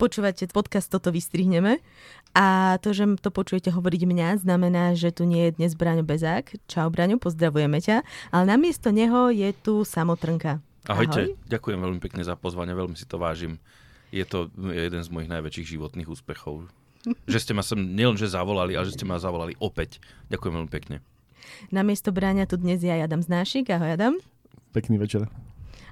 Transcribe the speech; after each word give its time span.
Počúvate 0.00 0.48
podcast 0.48 0.88
Toto 0.88 1.12
vystrihneme 1.12 1.76
a 2.32 2.80
to, 2.80 2.96
že 2.96 3.04
to 3.20 3.28
počujete 3.28 3.68
hovoriť 3.68 4.08
mňa, 4.08 4.40
znamená, 4.40 4.96
že 4.96 5.12
tu 5.12 5.28
nie 5.28 5.52
je 5.52 5.60
dnes 5.60 5.76
Braňo 5.76 6.00
Bezák. 6.08 6.56
Čau 6.72 6.88
Braňo, 6.88 7.20
pozdravujeme 7.20 7.84
ťa. 7.84 8.00
Ale 8.32 8.48
namiesto 8.48 8.96
neho 8.96 9.28
je 9.28 9.52
tu 9.52 9.84
Samotrnka. 9.84 10.64
Ahojte, 10.88 11.36
Ahoj. 11.36 11.52
ďakujem 11.52 11.78
veľmi 11.84 12.00
pekne 12.00 12.24
za 12.24 12.32
pozvanie, 12.32 12.72
veľmi 12.72 12.96
si 12.96 13.04
to 13.04 13.20
vážim. 13.20 13.60
Je 14.08 14.24
to 14.24 14.48
jeden 14.72 15.04
z 15.04 15.12
mojich 15.12 15.28
najväčších 15.28 15.76
životných 15.76 16.08
úspechov. 16.08 16.64
Že 17.28 17.38
ste 17.44 17.52
ma 17.52 17.60
sem 17.60 17.76
nielenže 17.76 18.32
zavolali, 18.32 18.80
ale 18.80 18.88
že 18.88 18.96
ste 18.96 19.04
ma 19.04 19.20
zavolali 19.20 19.52
opäť. 19.60 20.00
Ďakujem 20.32 20.64
veľmi 20.64 20.72
pekne. 20.72 21.04
Namiesto 21.68 22.08
Bráňa 22.08 22.48
tu 22.48 22.56
dnes 22.56 22.80
je 22.80 22.88
Adam 22.88 23.20
Znášik. 23.20 23.68
Ahoj 23.68 24.00
Adam. 24.00 24.16
Pekný 24.72 24.96
večer. 24.96 25.28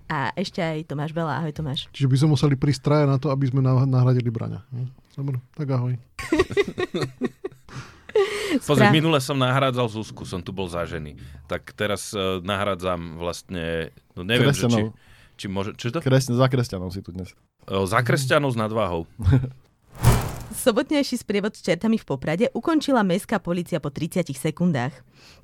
A 0.09 0.33
ešte 0.35 0.65
aj 0.65 0.89
Tomáš 0.89 1.13
Bela. 1.13 1.37
Ahoj 1.37 1.53
Tomáš. 1.53 1.85
Čiže 1.93 2.09
by 2.09 2.17
sme 2.17 2.29
museli 2.33 2.57
prísť 2.57 2.81
traja 2.81 3.05
na 3.05 3.21
to, 3.21 3.29
aby 3.29 3.45
sme 3.53 3.61
nahradili 3.65 4.33
Braňa. 4.33 4.65
Hm? 4.73 4.89
Dobre, 5.21 5.37
tak 5.53 5.69
ahoj. 5.69 5.95
Pozri, 8.65 8.89
minule 8.89 9.21
som 9.21 9.37
nahrádzal 9.37 9.93
Zuzku, 9.93 10.25
som 10.25 10.41
tu 10.41 10.57
bol 10.57 10.66
zažený. 10.66 11.21
Tak 11.45 11.77
teraz 11.77 12.16
uh, 12.16 12.41
nahrádzam 12.41 13.21
vlastne, 13.21 13.93
no 14.16 14.25
neviem, 14.25 14.51
že 14.57 14.65
či, 14.65 14.83
či 15.37 15.47
môže, 15.47 15.77
čo 15.77 15.93
to? 15.93 16.01
Kresne, 16.01 16.35
za 16.35 16.49
kresťanov 16.49 16.88
si 16.88 17.05
tu 17.05 17.13
dnes. 17.13 17.29
Uh, 17.69 17.85
za 17.85 18.01
kresťanov 18.01 18.57
s 18.57 18.59
nadváhou. 18.59 19.05
Sobotnejší 20.59 21.23
sprievod 21.23 21.55
s 21.55 21.62
čertami 21.62 22.03
v 22.03 22.09
Poprade 22.19 22.51
ukončila 22.51 23.07
mestská 23.07 23.39
policia 23.39 23.79
po 23.79 23.95
30 23.95 24.27
sekundách. 24.35 24.91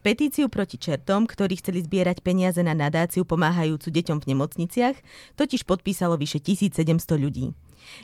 Petíciu 0.03 0.51
proti 0.51 0.75
čertom, 0.75 1.31
ktorí 1.31 1.55
chceli 1.63 1.87
zbierať 1.87 2.19
peniaze 2.19 2.59
na 2.67 2.75
nadáciu 2.75 3.23
pomáhajúcu 3.23 3.95
deťom 3.95 4.19
v 4.19 4.35
nemocniciach, 4.35 4.99
totiž 5.39 5.71
podpísalo 5.71 6.19
vyše 6.19 6.43
1700 6.43 6.99
ľudí. 7.15 7.55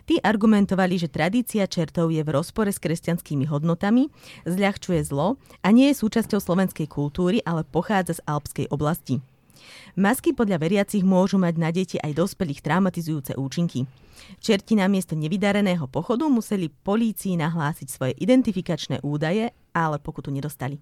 Tí 0.06 0.23
argumentovali, 0.23 1.02
že 1.02 1.10
tradícia 1.10 1.66
čertov 1.66 2.15
je 2.15 2.23
v 2.23 2.30
rozpore 2.30 2.70
s 2.70 2.78
kresťanskými 2.78 3.42
hodnotami, 3.51 4.06
zľahčuje 4.46 5.02
zlo 5.02 5.34
a 5.66 5.74
nie 5.74 5.90
je 5.90 5.99
súčasťou 5.99 6.38
slovenskej 6.38 6.87
kultúry, 6.87 7.43
ale 7.43 7.66
pochádza 7.66 8.23
z 8.23 8.24
alpskej 8.30 8.71
oblasti. 8.71 9.18
Masky 9.96 10.32
podľa 10.32 10.60
veriacich 10.60 11.02
môžu 11.02 11.40
mať 11.40 11.54
na 11.58 11.70
deti 11.74 11.96
aj 12.00 12.16
dospelých 12.16 12.60
traumatizujúce 12.62 13.36
účinky. 13.36 13.84
Čerti 14.38 14.76
namiesto 14.76 15.16
nevydareného 15.16 15.88
pochodu 15.88 16.28
museli 16.28 16.68
polícii 16.70 17.34
nahlásiť 17.40 17.88
svoje 17.88 18.12
identifikačné 18.20 19.00
údaje, 19.02 19.50
ale 19.72 19.96
pokutu 19.98 20.30
nedostali. 20.30 20.78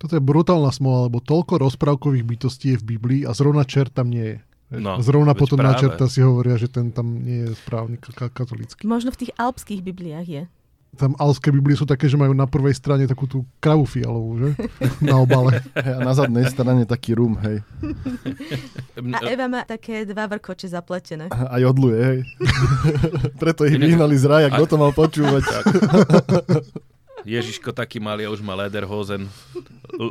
Toto 0.00 0.18
je 0.18 0.22
brutálna 0.24 0.74
smola, 0.74 1.06
lebo 1.06 1.22
toľko 1.22 1.62
rozprávkových 1.62 2.26
bytostí 2.26 2.74
je 2.74 2.80
v 2.82 2.98
Biblii 2.98 3.20
a 3.22 3.30
zrovna 3.36 3.62
čert 3.62 3.94
tam 3.94 4.10
nie 4.10 4.34
je. 4.34 4.38
No, 4.72 4.96
Zrovna 5.04 5.36
potom 5.36 5.60
práve. 5.60 5.68
na 5.68 5.76
čerta 5.76 6.08
si 6.08 6.24
hovoria, 6.24 6.56
že 6.56 6.64
ten 6.64 6.88
tam 6.88 7.20
nie 7.20 7.44
je 7.44 7.52
správny 7.52 8.00
katolícky. 8.32 8.88
Možno 8.88 9.12
v 9.12 9.20
tých 9.20 9.32
alpských 9.36 9.84
Bibliách 9.84 10.26
je 10.26 10.42
tam 10.92 11.16
alské 11.16 11.48
Biblie 11.48 11.72
sú 11.72 11.88
také, 11.88 12.04
že 12.04 12.20
majú 12.20 12.36
na 12.36 12.44
prvej 12.44 12.76
strane 12.76 13.08
takú 13.08 13.24
tú 13.24 13.48
kravu 13.64 13.88
fialovú, 13.88 14.36
že? 14.36 14.48
Na 15.08 15.24
obale. 15.24 15.64
A 15.72 16.04
na 16.04 16.12
zadnej 16.12 16.44
strane 16.52 16.84
taký 16.84 17.16
rum, 17.16 17.40
hej. 17.40 17.64
A 19.16 19.18
Eva 19.24 19.48
má 19.48 19.64
také 19.64 20.04
dva 20.04 20.28
vrkoče 20.28 20.68
zapletené. 20.68 21.32
A 21.32 21.56
jodluje, 21.56 21.98
hej. 21.98 22.18
Preto 23.42 23.64
ich 23.64 23.80
vyhnali 23.80 24.20
z 24.20 24.24
raja, 24.28 24.48
kto 24.52 24.64
to 24.68 24.76
mal 24.76 24.92
počúvať. 24.92 25.42
Ježiško 27.24 27.72
taký 27.72 28.02
malý 28.02 28.28
a 28.28 28.34
už 28.34 28.44
má 28.44 28.52
lederhosen. 28.58 29.32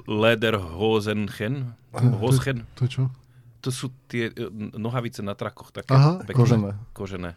Lederhosenchen? 0.09 1.77
Hoschen? 1.93 2.65
To, 2.73 2.83
to 2.83 2.85
čo? 2.87 3.03
To 3.61 3.69
sú 3.69 3.93
tie 4.09 4.33
e, 4.33 4.49
nohavice 4.73 5.21
na 5.21 5.37
trakoch. 5.37 5.69
Také 5.69 5.93
Aha, 5.93 6.23
pekné, 6.25 6.33
kožené. 6.33 6.71
kožené. 6.97 7.31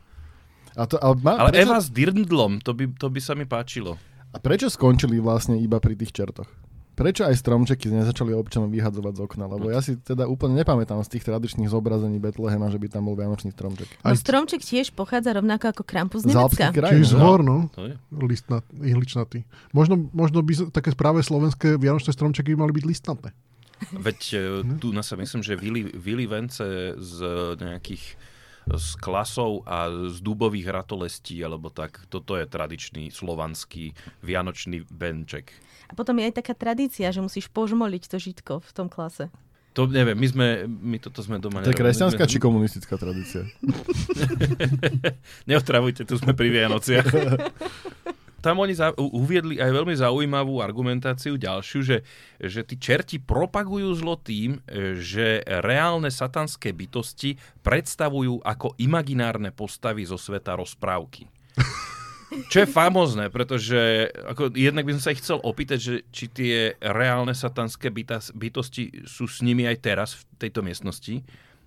A 0.75 0.91
to, 0.91 0.99
ale 0.99 1.15
má, 1.23 1.39
ale 1.39 1.51
prečo... 1.55 1.71
Eva 1.71 1.79
s 1.79 1.89
dirndlom, 1.91 2.59
to 2.59 2.75
by, 2.75 2.91
to 2.99 3.07
by 3.11 3.21
sa 3.23 3.39
mi 3.39 3.47
páčilo. 3.47 3.95
A 4.35 4.43
prečo 4.43 4.67
skončili 4.67 5.23
vlastne 5.23 5.55
iba 5.59 5.79
pri 5.79 5.95
tých 5.95 6.11
čertoch? 6.11 6.51
Prečo 6.95 7.27
aj 7.27 7.35
stromčeky 7.43 7.91
nezačali 7.91 8.31
občanom 8.31 8.71
vyhadzovať 8.71 9.19
z 9.19 9.21
okna? 9.27 9.51
Lebo 9.51 9.67
ja 9.67 9.83
si 9.83 9.99
teda 9.99 10.31
úplne 10.31 10.63
nepamätám 10.63 11.03
z 11.03 11.19
tých 11.19 11.27
tradičných 11.27 11.67
zobrazení 11.67 12.23
Betlehema, 12.23 12.71
že 12.71 12.79
by 12.79 12.87
tam 12.87 13.11
bol 13.11 13.19
vianočný 13.19 13.51
stromček. 13.51 13.91
No 14.07 14.15
stromček 14.15 14.63
tiež 14.63 14.95
pochádza 14.95 15.35
rovnako 15.35 15.75
ako 15.75 15.83
Krampus 15.83 16.23
z 16.23 16.31
Nemecka. 16.31 16.71
Čiže 16.71 17.19
z 17.19 17.19
hor, 17.19 17.43
no. 17.43 17.67
Listnat, 18.15 18.63
ihličnatý. 18.79 19.43
Možno, 19.75 20.07
možno 20.15 20.47
by 20.47 20.71
také 20.71 20.95
práve 20.95 21.27
slovenské 21.27 21.75
vianočné 21.83 22.15
stromčeky 22.15 22.55
by 22.55 22.63
mali 22.63 22.73
byť 22.79 22.85
listnaté. 22.87 23.35
Veď 23.91 24.19
e, 24.39 24.39
tu 24.79 24.95
na 24.95 25.03
sa 25.03 25.19
myslím, 25.19 25.43
že 25.43 25.59
Vili, 25.59 25.91
Vili 25.91 26.31
Vence 26.31 26.95
z 26.95 27.19
nejakých 27.59 28.34
z 28.69 28.89
klasov 28.97 29.65
a 29.69 29.89
z 30.09 30.19
dúbových 30.25 30.73
ratolestí, 30.73 31.41
alebo 31.45 31.69
tak. 31.69 32.05
Toto 32.09 32.37
je 32.39 32.49
tradičný 32.49 33.13
slovanský 33.13 33.93
vianočný 34.25 34.89
benček. 34.89 35.53
A 35.89 35.93
potom 35.93 36.17
je 36.17 36.33
aj 36.33 36.41
taká 36.41 36.55
tradícia, 36.57 37.13
že 37.13 37.21
musíš 37.21 37.53
požmoliť 37.53 38.03
to 38.09 38.17
žitko 38.17 38.55
v 38.65 38.73
tom 38.73 38.89
klase. 38.89 39.29
To 39.75 39.91
neviem, 39.91 40.15
my, 40.15 40.29
sme, 40.31 40.49
my 40.71 41.03
toto 41.03 41.19
sme 41.19 41.43
doma... 41.43 41.59
To 41.67 41.75
je 41.75 41.81
kresťanská 41.83 42.31
či 42.31 42.39
komunistická 42.39 42.95
tradícia? 42.95 43.43
Neotravujte, 45.51 46.07
tu 46.07 46.15
sme 46.15 46.31
pri 46.31 46.55
Vianociach. 46.55 47.07
tam 48.45 48.61
oni 48.61 48.77
za, 48.77 48.93
uviedli 49.01 49.57
aj 49.57 49.73
veľmi 49.73 49.97
zaujímavú 49.97 50.61
argumentáciu 50.61 51.41
ďalšiu, 51.41 51.81
že, 51.81 52.05
že 52.37 52.61
tí 52.61 52.77
čerti 52.77 53.17
propagujú 53.17 53.89
zlo 53.97 54.21
tým, 54.21 54.61
e, 54.69 55.01
že 55.01 55.41
reálne 55.65 56.13
satanské 56.13 56.77
bytosti 56.77 57.41
predstavujú 57.65 58.45
ako 58.45 58.77
imaginárne 58.77 59.49
postavy 59.49 60.05
zo 60.05 60.21
sveta 60.21 60.61
rozprávky. 60.61 61.25
Čo 62.53 62.67
je 62.67 62.69
famozné, 62.69 63.31
pretože 63.31 64.11
ako, 64.27 64.53
jednak 64.53 64.85
by 64.85 64.93
som 64.99 65.03
sa 65.09 65.15
ich 65.15 65.23
chcel 65.23 65.39
opýtať, 65.39 65.79
že 65.79 65.95
či 66.11 66.27
tie 66.27 66.55
reálne 66.83 67.31
satanské 67.31 67.95
bytosti 68.35 69.07
sú 69.07 69.31
s 69.31 69.39
nimi 69.39 69.71
aj 69.71 69.79
teraz 69.79 70.19
v 70.19 70.23
tejto 70.43 70.67
miestnosti 70.67 71.23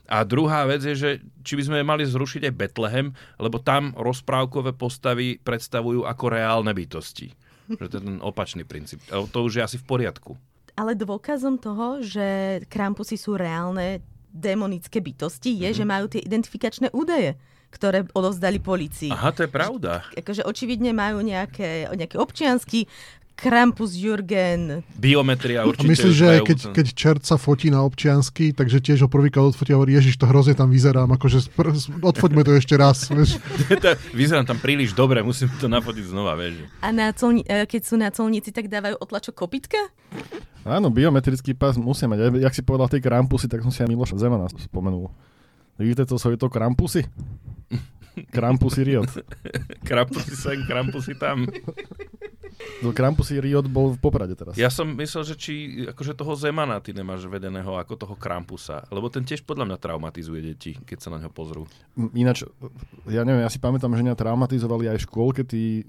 a 0.07 0.23
druhá 0.23 0.63
vec 0.63 0.87
je, 0.87 0.95
že 0.95 1.09
či 1.43 1.53
by 1.59 1.63
sme 1.67 1.77
mali 1.83 2.07
zrušiť 2.07 2.47
aj 2.47 2.53
Betlehem, 2.55 3.07
lebo 3.37 3.59
tam 3.59 3.91
rozprávkové 3.93 4.71
postavy 4.73 5.35
predstavujú 5.43 6.07
ako 6.07 6.25
reálne 6.31 6.71
bytosti. 6.71 7.35
Že 7.67 7.87
to 7.91 7.95
je 7.99 8.03
ten 8.07 8.19
opačný 8.23 8.63
princíp. 8.63 9.03
To 9.11 9.39
už 9.43 9.59
je 9.59 9.65
asi 9.67 9.77
v 9.77 9.85
poriadku. 9.85 10.39
Ale 10.79 10.95
dôkazom 10.95 11.59
toho, 11.59 11.99
že 11.99 12.59
krampusy 12.71 13.19
sú 13.19 13.35
reálne 13.35 13.99
démonické 14.31 15.03
bytosti, 15.03 15.51
je, 15.59 15.73
mm-hmm. 15.73 15.79
že 15.83 15.83
majú 15.83 16.05
tie 16.07 16.21
identifikačné 16.23 16.87
údaje 16.95 17.35
ktoré 17.67 18.07
odovzdali 18.15 18.63
policii. 18.63 19.11
Aha, 19.11 19.35
to 19.35 19.43
je 19.43 19.51
pravda. 19.51 20.07
Akože 20.15 20.47
očividne 20.47 20.95
majú 20.95 21.19
nejaké, 21.19 21.91
nejaký 21.91 22.15
občiansky 22.15 22.87
Krampus 23.37 23.93
Jurgen. 23.93 24.81
Biometria 24.97 25.61
určite. 25.61 25.85
A 25.85 25.91
myslíš, 25.93 26.13
že 26.17 26.27
keď, 26.41 26.59
keď 26.73 26.85
čert 26.97 27.21
sa 27.21 27.37
fotí 27.37 27.69
na 27.69 27.85
občiansky, 27.85 28.49
takže 28.49 28.81
tiež 28.81 29.05
ho 29.05 29.09
prvýkrát 29.13 29.45
odfotia 29.45 29.77
a 29.77 29.79
hovorí, 29.79 29.93
ježiš, 29.93 30.17
to 30.17 30.25
hrozne 30.25 30.57
tam 30.57 30.73
vyzerám, 30.73 31.05
akože 31.13 31.45
spr- 31.45 32.01
odfoťme 32.01 32.41
to 32.41 32.57
ešte 32.57 32.73
raz. 32.73 33.05
Vieš. 33.13 33.37
vyzerám 34.17 34.49
tam 34.49 34.57
príliš 34.57 34.97
dobre, 34.97 35.21
musím 35.21 35.53
to 35.61 35.69
nafotiť 35.69 36.09
znova, 36.09 36.33
vieš. 36.33 36.65
A 36.81 36.89
na 36.89 37.13
colni- 37.13 37.45
e, 37.45 37.69
keď 37.69 37.81
sú 37.85 37.95
na 38.01 38.09
colnici, 38.09 38.49
tak 38.49 38.73
dávajú 38.73 38.97
otlačok 38.97 39.37
kopitka? 39.37 39.77
Áno, 40.65 40.89
biometrický 40.89 41.53
pás 41.53 41.77
musia 41.77 42.09
mať. 42.09 42.41
Jak 42.41 42.57
si 42.57 42.65
povedal 42.65 42.89
tej 42.89 43.05
Krampusy, 43.05 43.45
tak 43.45 43.61
som 43.61 43.69
si 43.69 43.85
aj 43.85 43.87
Miloša 43.93 44.17
Zemana 44.17 44.49
spomenul. 44.49 45.13
Vidíte 45.77 46.09
to, 46.09 46.17
sú 46.17 46.33
to 46.33 46.49
Krampusy? 46.49 47.05
Krampusy 48.35 48.81
Riot. 48.81 49.13
Krampusy 49.85 50.33
sem, 50.33 50.65
Krampusy 50.65 51.13
tam. 51.13 51.45
No 52.81 52.93
Krampusy 52.93 53.41
Riot 53.41 53.65
bol 53.69 53.93
v 53.93 53.99
Poprade 54.01 54.37
teraz. 54.37 54.53
Ja 54.53 54.69
som 54.69 54.93
myslel, 54.97 55.23
že 55.33 55.35
či 55.37 55.53
akože 55.89 56.13
toho 56.13 56.33
Zemana 56.37 56.77
ty 56.77 56.93
nemáš 56.93 57.25
vedeného 57.25 57.77
ako 57.77 57.93
toho 57.97 58.15
Krampusa, 58.17 58.85
lebo 58.93 59.09
ten 59.09 59.25
tiež 59.25 59.45
podľa 59.45 59.73
mňa 59.73 59.77
traumatizuje 59.81 60.39
deti, 60.41 60.71
keď 60.77 60.97
sa 60.97 61.09
na 61.13 61.21
ňo 61.21 61.29
pozrú. 61.33 61.65
Ináč, 62.13 62.45
ja 63.09 63.25
neviem, 63.25 63.45
ja 63.45 63.49
si 63.49 63.57
pamätám, 63.57 63.93
že 63.97 64.05
mňa 64.05 64.17
traumatizovali 64.17 64.89
aj 64.93 64.97
v 65.01 65.05
škôlke 65.09 65.41
tí 65.45 65.85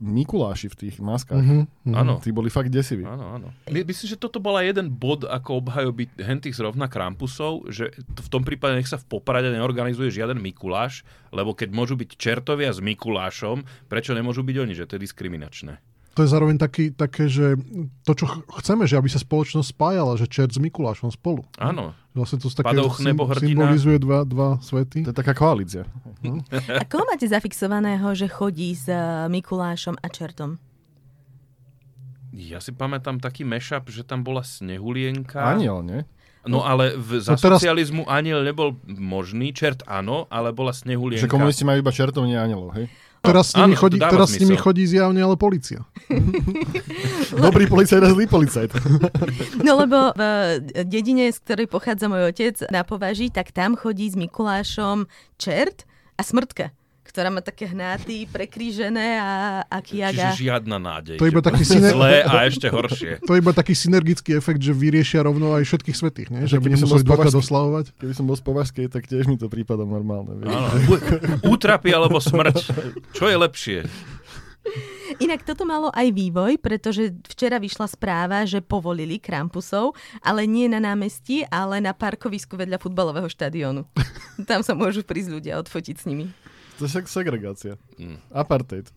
Mikuláši 0.00 0.72
v 0.72 0.76
tých 0.76 0.96
maskách. 0.96 1.44
Mm-hmm, 1.44 1.92
áno. 1.92 2.16
Tí 2.24 2.32
boli 2.32 2.48
fakt 2.48 2.72
desiví. 2.72 3.04
Áno, 3.04 3.36
áno. 3.36 3.48
My, 3.68 3.84
myslím, 3.84 4.08
že 4.08 4.16
toto 4.16 4.40
bola 4.40 4.64
jeden 4.64 4.88
bod 4.88 5.28
ako 5.28 5.60
obhajoby 5.60 6.08
hentých 6.16 6.56
zrovna 6.56 6.88
Krampusov, 6.88 7.68
že 7.68 7.92
v 8.00 8.28
tom 8.32 8.40
prípade 8.40 8.80
nech 8.80 8.88
sa 8.88 8.96
v 8.96 9.04
Poprade 9.12 9.52
neorganizuje 9.52 10.08
žiaden 10.08 10.40
Mikuláš, 10.40 11.04
lebo 11.36 11.52
keď 11.52 11.68
môžu 11.76 12.00
byť 12.00 12.16
čertovia 12.16 12.72
s 12.72 12.80
Mikulášom, 12.80 13.60
prečo 13.92 14.16
nemôžu 14.16 14.40
byť 14.40 14.56
oni, 14.56 14.72
že 14.72 14.88
to 14.88 14.96
je 14.96 15.04
diskriminačné 15.04 15.84
to 16.20 16.26
je 16.26 16.36
zároveň 16.36 16.58
taký, 16.58 16.90
také, 16.90 17.30
že 17.30 17.54
to, 18.02 18.12
čo 18.12 18.26
chceme, 18.60 18.84
že 18.84 18.98
aby 18.98 19.06
sa 19.06 19.22
spoločnosť 19.22 19.72
spájala, 19.72 20.18
že 20.18 20.26
čert 20.26 20.50
s 20.50 20.60
Mikulášom 20.60 21.08
spolu. 21.14 21.46
Áno. 21.56 21.94
Vlastne 22.10 22.42
to 22.42 22.50
také 22.50 22.74
symbolizuje 23.38 24.02
dva, 24.02 24.26
dva 24.26 24.58
svety. 24.58 25.06
To 25.06 25.14
je 25.14 25.16
taká 25.16 25.32
koalícia. 25.32 25.86
No. 26.20 26.44
A 26.52 26.84
koho 26.84 27.08
máte 27.08 27.24
zafixovaného, 27.24 28.12
že 28.12 28.28
chodí 28.28 28.76
s 28.76 28.84
uh, 28.92 29.24
Mikulášom 29.32 29.96
a 30.00 30.06
čertom? 30.12 30.60
Ja 32.36 32.60
si 32.60 32.76
pamätám 32.76 33.18
taký 33.18 33.42
mešap, 33.42 33.88
že 33.88 34.04
tam 34.04 34.22
bola 34.22 34.44
Snehulienka. 34.44 35.40
Aniel, 35.40 35.82
nie? 35.82 36.04
No 36.48 36.64
ale 36.64 36.96
v, 36.96 37.20
za 37.20 37.36
no 37.36 37.40
teraz... 37.40 37.60
socializmu 37.60 38.08
aniel 38.08 38.40
nebol 38.40 38.72
možný, 38.88 39.52
čert 39.52 39.84
áno, 39.84 40.24
ale 40.32 40.56
bola 40.56 40.72
snehulienka. 40.72 41.28
Že 41.28 41.36
komunisti 41.36 41.68
majú 41.68 41.84
iba 41.84 41.92
čertov, 41.92 42.24
nie 42.24 42.32
anielov, 42.32 42.72
hej? 42.72 42.88
Teraz, 43.20 43.52
s 43.52 43.60
nimi, 43.60 43.76
áno, 43.76 43.84
chodí, 43.84 43.98
teraz 44.00 44.28
s 44.32 44.40
nimi 44.40 44.56
chodí 44.56 44.88
zjavne 44.88 45.20
ale 45.20 45.36
policia. 45.36 45.84
Dobrý 47.44 47.68
policajt 47.68 48.00
a 48.00 48.08
zlý 48.16 48.24
policajt. 48.24 48.72
no 49.66 49.76
lebo 49.76 50.16
v 50.16 50.22
dedine, 50.88 51.28
z 51.28 51.36
ktorej 51.44 51.68
pochádza 51.68 52.08
môj 52.08 52.32
otec 52.32 52.56
na 52.72 52.80
považí, 52.80 53.28
tak 53.28 53.52
tam 53.52 53.76
chodí 53.76 54.08
s 54.08 54.16
Mikulášom 54.16 55.04
čert 55.36 55.84
a 56.20 56.22
smrtka 56.22 56.76
ktorá 57.10 57.26
má 57.26 57.42
také 57.42 57.66
hnáty, 57.66 58.22
prekrížené 58.30 59.18
a, 59.18 59.66
a 59.66 59.78
kiaga. 59.82 60.30
Čiže 60.30 60.46
žiadna 60.46 60.78
nádej. 60.78 61.18
To 61.18 61.26
je 61.26 61.30
iba 61.34 61.42
taký 61.42 61.66
syner... 61.74 61.90
Zlé 61.90 62.22
a 62.22 62.46
ešte 62.46 62.70
horšie. 62.70 63.12
To 63.26 63.34
je 63.34 63.42
iba 63.42 63.50
taký 63.50 63.74
synergický 63.74 64.38
efekt, 64.38 64.62
že 64.62 64.70
vyriešia 64.70 65.26
rovno 65.26 65.58
aj 65.58 65.66
všetkých 65.66 65.96
svetých, 65.98 66.28
nie? 66.30 66.46
že 66.46 66.62
by 66.62 66.70
nemuseli 66.70 67.02
dvakrát 67.02 67.34
oslavovať. 67.34 67.98
Keby 67.98 68.14
som 68.14 68.30
bol 68.30 68.38
z 68.38 68.44
Považskej, 68.46 68.86
tak 68.86 69.10
tiež 69.10 69.26
mi 69.26 69.34
to 69.34 69.50
prípada 69.50 69.82
normálne. 69.82 70.38
Áno, 70.46 70.70
útrapy 71.42 71.90
alebo 71.90 72.22
smrť. 72.22 72.70
Čo 73.10 73.26
je 73.26 73.36
lepšie? 73.42 73.78
Inak 75.18 75.42
toto 75.42 75.66
malo 75.66 75.90
aj 75.90 76.14
vývoj, 76.14 76.62
pretože 76.62 77.10
včera 77.26 77.58
vyšla 77.58 77.90
správa, 77.90 78.46
že 78.46 78.62
povolili 78.62 79.18
Krampusov, 79.18 79.98
ale 80.22 80.46
nie 80.46 80.70
na 80.70 80.78
námestí, 80.78 81.42
ale 81.50 81.82
na 81.82 81.90
parkovisku 81.90 82.54
vedľa 82.54 82.78
futbalového 82.78 83.26
štadiónu. 83.26 83.88
Tam 84.50 84.62
sa 84.62 84.78
môžu 84.78 85.02
prísť 85.02 85.30
ľudia 85.34 85.58
odfotiť 85.58 85.96
s 85.98 86.04
nimi. 86.06 86.30
To 86.78 86.86
je 86.86 86.96
segregácia. 87.10 87.74
Mm. 87.98 88.22
Apartheid. 88.30 88.88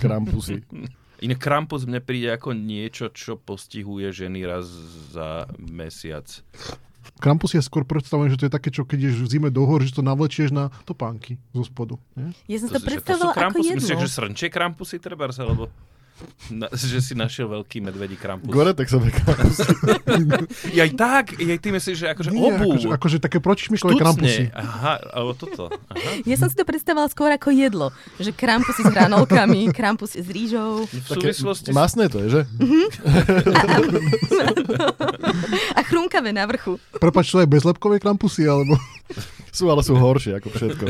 Krampusy. 0.00 0.64
Inak 1.24 1.40
Krampus 1.40 1.88
mne 1.88 2.04
príde 2.04 2.32
ako 2.32 2.52
niečo, 2.52 3.08
čo 3.12 3.40
postihuje 3.40 4.12
ženy 4.12 4.44
raz 4.44 4.68
za 5.12 5.48
mesiac. 5.56 6.26
Krampus 7.20 7.56
je 7.56 7.62
skôr 7.62 7.84
predstavujem, 7.84 8.32
že 8.34 8.38
to 8.40 8.46
je 8.48 8.52
také, 8.52 8.68
čo 8.72 8.88
keď 8.88 9.10
ješ 9.12 9.24
v 9.24 9.28
zime 9.28 9.48
do 9.52 9.64
hor, 9.68 9.80
že 9.84 9.94
to 9.94 10.02
navlečieš 10.04 10.50
na 10.52 10.72
topánky 10.88 11.36
zo 11.52 11.64
spodu. 11.64 11.94
Nie? 12.16 12.32
Ja 12.48 12.58
som 12.60 12.68
to, 12.72 12.80
to 12.80 12.88
predstavovala 12.88 13.32
ako 13.32 13.58
jedlo. 13.60 13.80
Myslíš, 13.80 14.00
že 14.00 14.08
srnčie 14.10 14.48
krampusy 14.48 14.96
treba, 14.98 15.28
alebo... 15.28 15.68
Na, 16.54 16.70
že 16.94 17.02
si 17.02 17.12
našiel 17.18 17.50
veľký 17.50 17.82
medvedí 17.82 18.14
krampus. 18.14 18.54
tak 18.54 18.86
som 18.86 19.02
krampus. 19.02 19.58
aj 20.86 20.90
tak, 20.94 21.34
aj 21.34 21.58
ty 21.58 21.68
myslíš, 21.74 21.96
že 21.98 22.06
akože 22.14 22.30
Nie, 22.30 22.54
obu. 22.54 22.78
Akože, 22.78 22.88
akože 22.94 23.16
také 23.18 23.38
protišmykové 23.42 23.98
krampusy. 23.98 24.46
Aha, 24.54 25.02
alebo 25.10 25.34
toto. 25.34 25.74
Aha. 25.90 26.22
Ja 26.22 26.36
som 26.38 26.46
si 26.46 26.54
to 26.54 26.62
predstavoval 26.62 27.10
skôr 27.10 27.34
ako 27.34 27.50
jedlo. 27.50 27.90
Že 28.22 28.30
krampusy 28.30 28.86
s 28.86 28.90
hranolkami, 28.94 29.68
krampusy 29.78 30.22
s 30.22 30.28
rýžou. 30.30 30.86
V 30.86 31.06
súvislosti... 31.08 31.74
Masné 31.74 32.06
to 32.06 32.22
je, 32.22 32.28
že? 32.30 32.42
Uh-huh. 32.62 32.86
A, 33.50 33.64
a, 33.66 33.78
a 35.74 35.80
chrumkavé 35.82 36.30
na 36.30 36.46
vrchu. 36.46 36.78
Prepač, 37.02 37.34
to 37.34 37.42
je 37.42 37.50
bezlepkové 37.50 37.98
krampusy, 37.98 38.46
alebo... 38.46 38.78
Sú, 39.54 39.70
ale 39.70 39.86
sú 39.86 39.94
horšie 39.94 40.38
ako 40.38 40.48
všetko. 40.50 40.84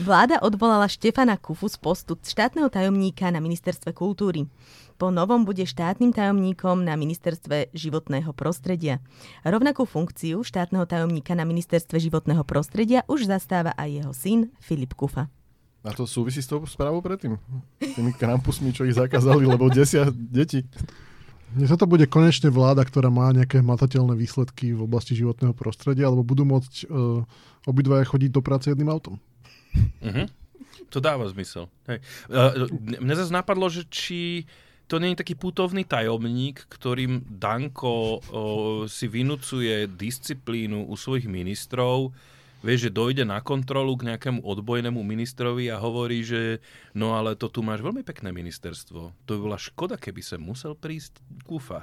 Vláda 0.00 0.40
odvolala 0.40 0.88
Štefana 0.88 1.36
Kufu 1.36 1.68
z 1.68 1.76
postu 1.76 2.16
štátneho 2.16 2.72
tajomníka 2.72 3.28
na 3.28 3.44
ministerstve 3.44 3.92
kultúry. 3.92 4.48
Po 4.96 5.12
novom 5.12 5.44
bude 5.44 5.68
štátnym 5.68 6.16
tajomníkom 6.16 6.80
na 6.80 6.96
ministerstve 6.96 7.68
životného 7.76 8.32
prostredia. 8.32 9.04
Rovnakú 9.44 9.84
funkciu 9.84 10.40
štátneho 10.40 10.88
tajomníka 10.88 11.36
na 11.36 11.44
ministerstve 11.44 12.00
životného 12.08 12.40
prostredia 12.40 13.04
už 13.04 13.28
zastáva 13.28 13.76
aj 13.76 13.88
jeho 13.92 14.12
syn 14.16 14.40
Filip 14.64 14.96
Kufa. 14.96 15.28
A 15.84 15.90
to 15.92 16.08
súvisí 16.08 16.40
s 16.40 16.48
tou 16.48 16.64
správou 16.64 17.04
predtým? 17.04 17.36
S 17.82 17.92
tými 17.92 18.16
krampusmi, 18.16 18.72
čo 18.72 18.88
ich 18.88 18.96
zakázali, 18.96 19.44
lebo 19.44 19.68
desia 19.68 20.08
deti. 20.08 20.64
Dnes 21.52 21.68
to 21.68 21.84
bude 21.84 22.08
konečne 22.08 22.48
vláda, 22.48 22.80
ktorá 22.80 23.12
má 23.12 23.28
nejaké 23.28 23.60
matateľné 23.60 24.16
výsledky 24.16 24.72
v 24.72 24.88
oblasti 24.88 25.12
životného 25.12 25.52
prostredia, 25.52 26.08
alebo 26.08 26.24
budú 26.24 26.48
môcť 26.48 26.88
uh, 26.88 27.20
obidvaja 27.68 28.08
chodiť 28.08 28.30
do 28.32 28.40
práce 28.40 28.72
jedným 28.72 28.88
autom. 28.88 29.20
Uh-huh. 29.74 30.26
To 30.92 30.98
dáva 31.00 31.24
zmysel. 31.32 31.68
Hej. 31.88 32.04
Uh, 32.28 32.68
mne 33.00 33.14
zase 33.16 33.32
napadlo, 33.32 33.68
že 33.72 33.88
či 33.88 34.44
to 34.90 35.00
nie 35.00 35.16
je 35.16 35.24
taký 35.24 35.34
putovný 35.38 35.88
tajomník, 35.88 36.68
ktorým 36.68 37.24
Danko 37.24 37.92
uh, 37.92 38.20
si 38.84 39.08
vynúcuje 39.08 39.88
disciplínu 39.88 40.84
u 40.84 40.94
svojich 41.00 41.24
ministrov, 41.32 42.12
vieš, 42.62 42.88
že 42.88 42.94
dojde 42.94 43.24
na 43.26 43.42
kontrolu 43.42 43.98
k 43.98 44.14
nejakému 44.14 44.40
odbojnému 44.40 45.02
ministrovi 45.02 45.68
a 45.68 45.76
hovorí, 45.82 46.22
že 46.22 46.62
no 46.94 47.18
ale 47.18 47.34
to 47.34 47.50
tu 47.50 47.60
máš 47.60 47.82
veľmi 47.82 48.06
pekné 48.06 48.30
ministerstvo. 48.30 49.12
To 49.12 49.30
by 49.36 49.40
bola 49.42 49.58
škoda, 49.58 49.98
keby 49.98 50.22
sa 50.22 50.38
musel 50.38 50.78
prísť 50.78 51.18
kúfa. 51.44 51.82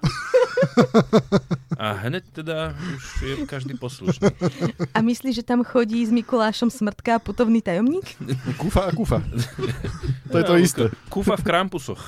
A 1.79 1.95
hneď 2.07 2.23
teda 2.35 2.75
už 2.75 3.05
je 3.23 3.35
každý 3.47 3.79
poslušný. 3.79 4.27
A 4.91 4.99
myslíš, 4.99 5.43
že 5.43 5.47
tam 5.47 5.63
chodí 5.63 6.03
s 6.03 6.11
Mikulášom 6.11 6.67
Smrtka 6.67 7.23
putovný 7.23 7.63
tajomník? 7.63 8.19
Kúfa 8.59 8.87
a 8.87 8.91
kúfa. 8.91 9.23
To 10.31 10.35
je 10.35 10.43
to 10.43 10.55
isté. 10.59 10.83
Kúfa 11.07 11.39
v 11.39 11.43
krampusoch. 11.47 12.01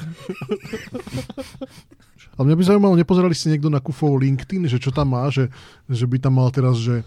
Ale 2.35 2.43
mňa 2.47 2.57
by 2.57 2.63
zaujímalo, 2.63 2.95
nepozerali 2.95 3.35
ste 3.35 3.51
niekto 3.53 3.67
na 3.67 3.83
Kufov 3.83 4.15
LinkedIn, 4.17 4.65
že 4.65 4.79
čo 4.79 4.89
tam 4.89 5.13
má, 5.13 5.27
že, 5.27 5.51
že 5.91 6.07
by 6.07 6.17
tam 6.17 6.39
mal 6.39 6.47
teraz, 6.49 6.79
že 6.79 7.03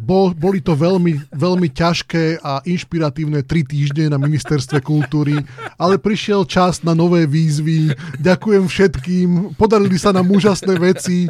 bol, 0.00 0.36
boli 0.36 0.60
to 0.60 0.76
veľmi, 0.76 1.32
veľmi 1.32 1.68
ťažké 1.72 2.44
a 2.44 2.60
inšpiratívne 2.68 3.40
tri 3.40 3.64
týždne 3.64 4.12
na 4.12 4.20
ministerstve 4.20 4.84
kultúry, 4.84 5.40
ale 5.80 5.96
prišiel 5.96 6.44
čas 6.44 6.84
na 6.84 6.92
nové 6.92 7.24
výzvy. 7.24 7.96
Ďakujem 8.20 8.64
všetkým, 8.68 9.28
podarili 9.56 9.96
sa 9.96 10.12
nám 10.12 10.28
úžasné 10.28 10.76
veci. 10.76 11.26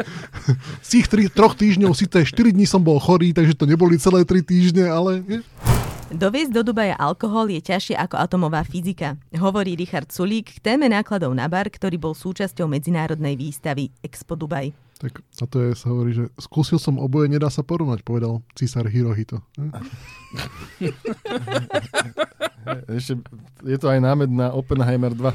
Z 0.82 0.88
tých 0.88 1.06
tri, 1.06 1.22
troch 1.30 1.54
týždňov 1.54 1.94
síce 1.94 2.26
4 2.26 2.50
dní 2.50 2.66
som 2.66 2.82
bol 2.82 2.98
chorý, 2.98 3.30
takže 3.30 3.54
to 3.54 3.70
neboli 3.70 3.96
celé 4.02 4.26
tri 4.26 4.42
týždne, 4.42 4.90
ale... 4.90 5.22
Doviesť 6.14 6.52
do 6.54 6.62
Dubaja 6.62 6.94
alkohol 6.94 7.50
je 7.50 7.58
ťažšie 7.64 7.98
ako 7.98 8.20
atomová 8.20 8.62
fyzika, 8.62 9.18
hovorí 9.34 9.74
Richard 9.74 10.14
Sulík 10.14 10.60
k 10.60 10.62
téme 10.62 10.86
nákladov 10.86 11.34
na 11.34 11.50
bar, 11.50 11.66
ktorý 11.66 11.98
bol 11.98 12.14
súčasťou 12.14 12.70
medzinárodnej 12.70 13.34
výstavy 13.34 13.90
Expo 13.98 14.38
Dubaj. 14.38 14.83
Tak 14.98 15.20
a 15.20 15.44
to 15.50 15.56
je, 15.60 15.74
sa 15.74 15.90
hovorí, 15.90 16.14
že 16.14 16.30
skúsil 16.38 16.78
som 16.78 17.02
oboje, 17.02 17.26
nedá 17.26 17.50
sa 17.50 17.66
porovnať, 17.66 18.06
povedal 18.06 18.46
císar 18.54 18.86
Hirohito. 18.86 19.42
Ešte 22.88 23.18
je 23.66 23.76
to 23.76 23.90
aj 23.90 24.00
námed 24.00 24.30
na 24.30 24.54
Oppenheimer 24.54 25.12
2. 25.12 25.34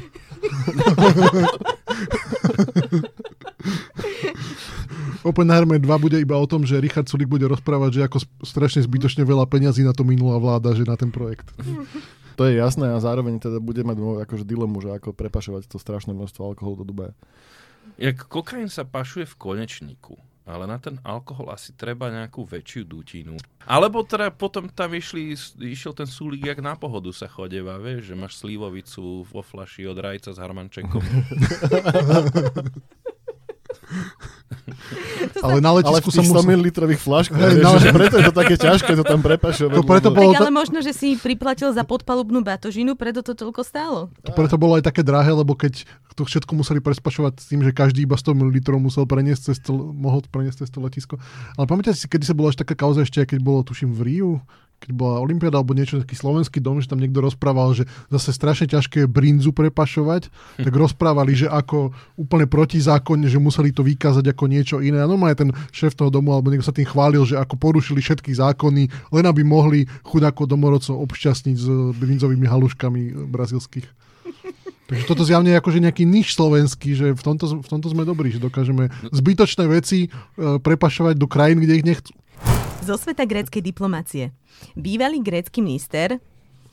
Oppenheimer 5.20 5.76
2 5.76 5.84
bude 6.00 6.16
iba 6.16 6.36
o 6.40 6.46
tom, 6.48 6.64
že 6.64 6.80
Richard 6.80 7.08
Sulik 7.08 7.28
bude 7.28 7.44
rozprávať, 7.44 7.90
že 8.00 8.02
ako 8.08 8.18
strašne 8.40 8.80
zbytočne 8.80 9.20
veľa 9.28 9.44
peňazí 9.44 9.84
na 9.84 9.92
to 9.92 10.00
minulá 10.00 10.40
vláda, 10.40 10.72
že 10.72 10.88
na 10.88 10.96
ten 10.96 11.12
projekt. 11.12 11.48
To 12.38 12.48
je 12.48 12.56
jasné 12.56 12.88
a 12.88 12.96
zároveň 12.96 13.36
teda 13.36 13.60
bude 13.60 13.84
mať 13.84 14.00
akože 14.24 14.48
dilemu, 14.48 14.80
že 14.80 14.96
ako 14.96 15.12
prepašovať 15.12 15.68
to 15.68 15.76
strašné 15.76 16.16
množstvo 16.16 16.40
alkoholu 16.40 16.80
do 16.80 16.88
Dubaja. 16.88 17.12
Jak 18.00 18.26
kokain 18.32 18.68
sa 18.72 18.88
pašuje 18.88 19.28
v 19.28 19.36
konečníku, 19.36 20.16
ale 20.48 20.66
na 20.66 20.80
ten 20.80 20.96
alkohol 21.04 21.52
asi 21.52 21.76
treba 21.76 22.08
nejakú 22.10 22.48
väčšiu 22.48 22.82
dutinu. 22.88 23.36
Alebo 23.68 24.02
teda 24.02 24.32
potom 24.32 24.66
tam 24.72 24.96
išli, 24.96 25.36
išiel 25.60 25.92
ten 25.92 26.08
súlik, 26.08 26.48
jak 26.48 26.58
na 26.64 26.74
pohodu 26.74 27.12
sa 27.12 27.28
chodeva, 27.28 27.76
vieš, 27.76 28.10
že 28.10 28.14
máš 28.16 28.40
slivovicu 28.40 29.28
vo 29.28 29.42
flaši 29.44 29.84
od 29.86 30.00
Rajca 30.00 30.32
s 30.32 30.38
Harmančenkom. 30.40 31.04
ale 35.44 35.58
na 35.58 35.70
letisku 35.74 36.10
ale 36.14 36.22
v 36.22 36.30
100 36.30 36.50
ml 36.50 36.66
fľaškách, 36.98 37.38
hey, 37.38 37.62
na... 37.62 37.70
preto 37.90 38.14
je 38.18 38.24
to 38.30 38.34
také 38.34 38.54
ťažké 38.56 38.92
to 38.94 39.04
tam 39.04 39.20
prepašovať. 39.22 39.76
To 39.76 39.84
preto 39.86 40.10
bolo 40.14 40.32
tak, 40.34 40.46
ale 40.46 40.52
možno, 40.54 40.78
že 40.82 40.92
si 40.94 41.18
priplatil 41.18 41.70
za 41.74 41.82
podpalubnú 41.82 42.42
batožinu, 42.42 42.94
preto 42.94 43.22
to 43.22 43.34
toľko 43.34 43.60
stálo. 43.66 43.98
To 44.26 44.32
preto 44.34 44.56
bolo 44.60 44.78
aj 44.78 44.86
také 44.86 45.02
drahé, 45.02 45.34
lebo 45.34 45.54
keď 45.58 45.84
to 46.14 46.22
všetko 46.26 46.52
museli 46.52 46.80
prespašovať 46.84 47.32
s 47.40 47.46
tým, 47.48 47.60
že 47.64 47.72
každý 47.72 48.04
iba 48.04 48.18
100 48.18 48.36
ml 48.36 48.56
musel 48.78 49.08
preniesť 49.08 49.42
cez 49.54 49.58
to, 49.62 49.72
mohol 49.74 50.20
preniesť 50.28 50.66
cez 50.66 50.70
to 50.70 50.78
letisko. 50.82 51.16
Ale 51.56 51.66
pamätáte 51.66 51.96
si, 51.96 52.06
kedy 52.06 52.28
sa 52.28 52.34
bola 52.36 52.52
až 52.52 52.60
taká 52.60 52.76
kauza 52.76 53.02
ešte, 53.02 53.24
keď 53.24 53.40
bolo, 53.40 53.64
tuším, 53.64 53.96
v 53.96 54.00
Riu, 54.04 54.32
keď 54.80 54.90
bola 54.96 55.20
Olympiáda 55.20 55.60
alebo 55.60 55.76
niečo, 55.76 56.00
taký 56.00 56.16
slovenský 56.16 56.58
dom, 56.64 56.80
že 56.80 56.88
tam 56.88 56.98
niekto 56.98 57.20
rozprával, 57.20 57.76
že 57.76 57.84
zase 58.08 58.32
strašne 58.32 58.66
ťažké 58.72 59.04
je 59.04 59.08
brinzu 59.08 59.52
prepašovať, 59.52 60.32
hm. 60.32 60.64
tak 60.64 60.72
rozprávali, 60.72 61.36
že 61.36 61.46
ako 61.52 61.92
úplne 62.16 62.48
protizákonne, 62.48 63.28
že 63.28 63.36
museli 63.36 63.76
to 63.76 63.84
vykázať 63.84 64.32
ako 64.32 64.44
niečo 64.48 64.76
iné. 64.80 65.04
A 65.04 65.10
normálne 65.10 65.36
ten 65.36 65.50
šéf 65.70 65.92
toho 65.92 66.08
domu 66.08 66.32
alebo 66.32 66.48
niekto 66.48 66.64
sa 66.64 66.74
tým 66.74 66.88
chválil, 66.88 67.20
že 67.28 67.36
ako 67.36 67.60
porušili 67.60 68.00
všetky 68.00 68.32
zákony, 68.32 68.88
len 69.12 69.24
aby 69.28 69.44
mohli 69.44 69.84
chudáko 70.08 70.48
domorodcov 70.48 70.96
obšťastniť 70.96 71.56
s 71.60 71.68
brinzovými 72.00 72.48
haluškami 72.48 73.28
brazilských. 73.28 73.84
Takže 74.90 75.04
toto 75.06 75.22
zjavne 75.22 75.54
je 75.54 75.60
akože 75.60 75.78
nejaký 75.84 76.02
niž 76.08 76.34
slovenský, 76.34 76.96
že 76.96 77.06
v 77.12 77.22
tomto, 77.22 77.62
v 77.62 77.68
tomto 77.68 77.92
sme 77.92 78.08
dobrí, 78.08 78.32
že 78.32 78.42
dokážeme 78.42 78.90
zbytočné 79.12 79.68
veci 79.70 80.06
e, 80.06 80.58
prepašovať 80.58 81.14
do 81.14 81.30
krajín, 81.30 81.62
kde 81.62 81.78
ich 81.78 81.86
nechcú. 81.86 82.10
Zo 82.80 82.96
sveta 82.96 83.28
gréckej 83.28 83.62
diplomácie. 83.62 84.32
Bývalý 84.74 85.20
grécky 85.20 85.60
minister... 85.60 86.16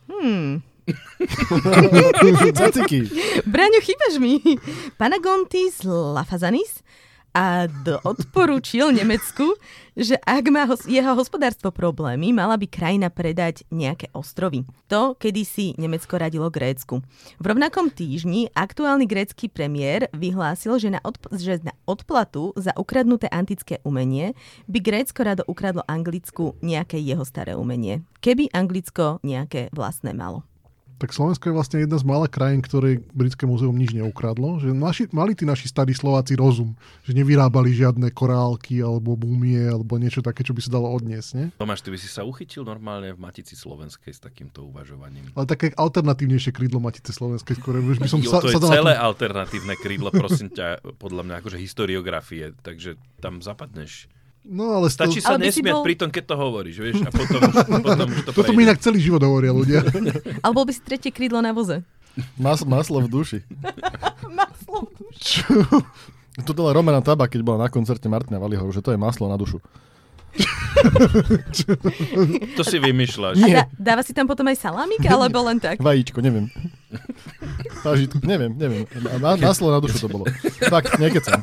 Hmm, 0.08 0.64
Caciky. 2.56 3.12
Braňo, 3.44 3.80
chýbaš 3.84 4.16
mi. 4.24 4.40
Panagontis 4.96 5.84
Lafazanis 5.84 6.80
a 7.38 7.70
odporúčil 8.02 8.90
Nemecku, 8.90 9.54
že 9.94 10.18
ak 10.26 10.50
má 10.50 10.66
jeho 10.90 11.14
hospodárstvo 11.14 11.70
problémy, 11.70 12.34
mala 12.34 12.58
by 12.58 12.66
krajina 12.66 13.14
predať 13.14 13.62
nejaké 13.70 14.10
ostrovy. 14.18 14.66
To 14.90 15.14
kedysi 15.14 15.78
Nemecko 15.78 16.18
radilo 16.18 16.50
Grécku. 16.50 17.06
V 17.38 17.46
rovnakom 17.46 17.94
týždni 17.94 18.50
aktuálny 18.58 19.06
grécky 19.06 19.54
premiér 19.54 20.10
vyhlásil, 20.18 20.82
že 20.82 20.90
na, 20.90 21.00
odp- 21.06 21.30
že 21.38 21.62
na 21.62 21.78
odplatu 21.86 22.58
za 22.58 22.74
ukradnuté 22.74 23.30
antické 23.30 23.86
umenie 23.86 24.34
by 24.66 24.82
Grécko 24.82 25.22
rado 25.22 25.46
ukradlo 25.46 25.86
Anglicku 25.86 26.58
nejaké 26.66 26.98
jeho 26.98 27.22
staré 27.22 27.54
umenie. 27.54 28.02
Keby 28.26 28.50
Anglicko 28.50 29.22
nejaké 29.22 29.70
vlastné 29.78 30.18
malo. 30.18 30.42
Tak 30.98 31.14
Slovensko 31.14 31.50
je 31.50 31.54
vlastne 31.54 31.78
jedna 31.86 32.02
z 32.02 32.06
mála 32.10 32.26
krajín, 32.26 32.66
ktoré 32.66 32.98
britské 33.14 33.46
múzeum 33.46 33.78
nič 33.78 33.94
neukradlo. 33.94 34.58
Že 34.58 34.74
naši, 34.74 35.04
mali 35.14 35.38
tí 35.38 35.46
naši 35.46 35.70
starí 35.70 35.94
Slováci 35.94 36.34
rozum, 36.34 36.74
že 37.06 37.14
nevyrábali 37.14 37.70
žiadne 37.70 38.10
korálky 38.10 38.82
alebo 38.82 39.14
múmie 39.14 39.62
alebo 39.62 40.02
niečo 40.02 40.26
také, 40.26 40.42
čo 40.42 40.58
by 40.58 40.62
sa 40.66 40.74
dalo 40.74 40.90
odniesť. 40.90 41.30
Nie? 41.38 41.46
Tomáš, 41.62 41.86
ty 41.86 41.94
by 41.94 42.02
si 42.02 42.10
sa 42.10 42.26
uchytil 42.26 42.66
normálne 42.66 43.14
v 43.14 43.20
Matici 43.22 43.54
Slovenskej 43.54 44.10
s 44.10 44.20
takýmto 44.26 44.66
uvažovaním. 44.66 45.30
Ale 45.38 45.46
také 45.46 45.70
alternatívnejšie 45.78 46.50
krídlo 46.50 46.82
Matice 46.82 47.14
Slovenskej 47.14 47.62
skôr. 47.62 47.78
Už 47.78 48.02
by 48.02 48.10
som 48.10 48.18
Jo, 48.18 48.34
sa, 48.34 48.42
to 48.42 48.50
je 48.50 48.58
sa 48.58 48.74
celé 48.74 48.98
alternatívne 48.98 49.78
krídlo, 49.78 50.10
prosím 50.10 50.50
ťa, 50.50 50.82
podľa 50.98 51.24
mňa 51.30 51.36
akože 51.46 51.62
historiografie, 51.62 52.58
takže 52.66 52.98
tam 53.22 53.46
zapadneš. 53.46 54.10
No 54.48 54.80
ale 54.80 54.88
Stačí 54.88 55.20
to, 55.20 55.28
sa 55.28 55.36
Ale 55.36 55.52
nesmiať 55.52 55.76
bol- 55.76 55.84
pri 55.84 55.96
tom, 56.00 56.10
keď 56.10 56.24
to 56.24 56.36
hovoríš, 56.40 56.78
vieš, 56.80 57.04
a 57.04 57.12
potom, 57.12 57.40
už, 57.44 57.56
potom 57.92 58.08
už 58.08 58.20
to 58.24 58.32
toto 58.32 58.52
mi 58.56 58.64
inak 58.64 58.80
celý 58.80 59.04
život 59.04 59.20
hovoria 59.20 59.52
ľudia. 59.52 59.84
Alebo 60.46 60.64
by 60.64 60.72
si 60.72 60.80
tretie 60.80 61.12
krídlo 61.12 61.44
na 61.44 61.52
voze. 61.52 61.84
Mas, 62.40 62.64
maslo 62.64 63.04
v 63.04 63.12
duši. 63.12 63.40
Maslo. 64.38 64.90
To 66.48 66.52
dala 66.54 66.72
Romana 66.74 67.02
Taba, 67.04 67.28
keď 67.28 67.42
bola 67.44 67.66
na 67.66 67.70
koncerte 67.70 68.08
Martina 68.08 68.40
Valiho, 68.40 68.66
že 68.72 68.82
to 68.82 68.94
je 68.94 68.98
maslo 68.98 69.26
na 69.30 69.38
dušu. 69.38 69.58
To 72.58 72.62
si 72.62 72.78
vymýšľaš. 72.78 73.42
A 73.42 73.48
dá, 73.50 73.64
dáva 73.74 74.02
si 74.06 74.14
tam 74.14 74.30
potom 74.30 74.46
aj 74.46 74.62
salamík, 74.62 75.02
alebo 75.10 75.42
len 75.50 75.58
tak? 75.58 75.82
Vajíčko, 75.82 76.22
neviem. 76.22 76.46
Pažitko, 77.82 78.22
neviem, 78.22 78.54
neviem. 78.54 78.86
Maslo 79.42 79.74
na 79.74 79.82
dušu 79.82 80.06
to 80.06 80.08
bolo. 80.10 80.26
Tak, 80.70 81.02
nekecam. 81.02 81.42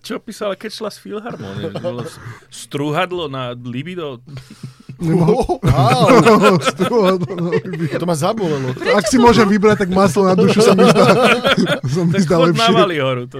Čo 0.00 0.18
písala, 0.18 0.54
keď 0.54 0.70
šla 0.72 0.90
z 0.90 0.98
Filharmonie? 0.98 1.70
Bolo 1.76 2.02
s- 2.02 2.18
strúhadlo 2.48 3.26
na 3.26 3.54
libido. 3.54 4.18
Wow. 4.96 5.60
To 7.92 8.04
ma 8.04 8.14
zabolelo. 8.14 8.72
Ak 8.90 9.04
si 9.04 9.16
môžem 9.16 9.44
vybrať, 9.44 9.84
tak 9.84 9.90
maslo 9.90 10.24
na 10.24 10.32
dušu 10.32 10.58
sa 10.58 10.72
mi 10.72 10.84
zdá, 10.84 11.04
sa 11.86 12.00
mi 12.00 12.12
Tak 12.12 12.22
zdá 12.22 12.34
chod 12.34 12.42
na 12.42 12.48
lepšie. 12.48 12.72
Valihoru. 12.72 13.22
To, 13.28 13.38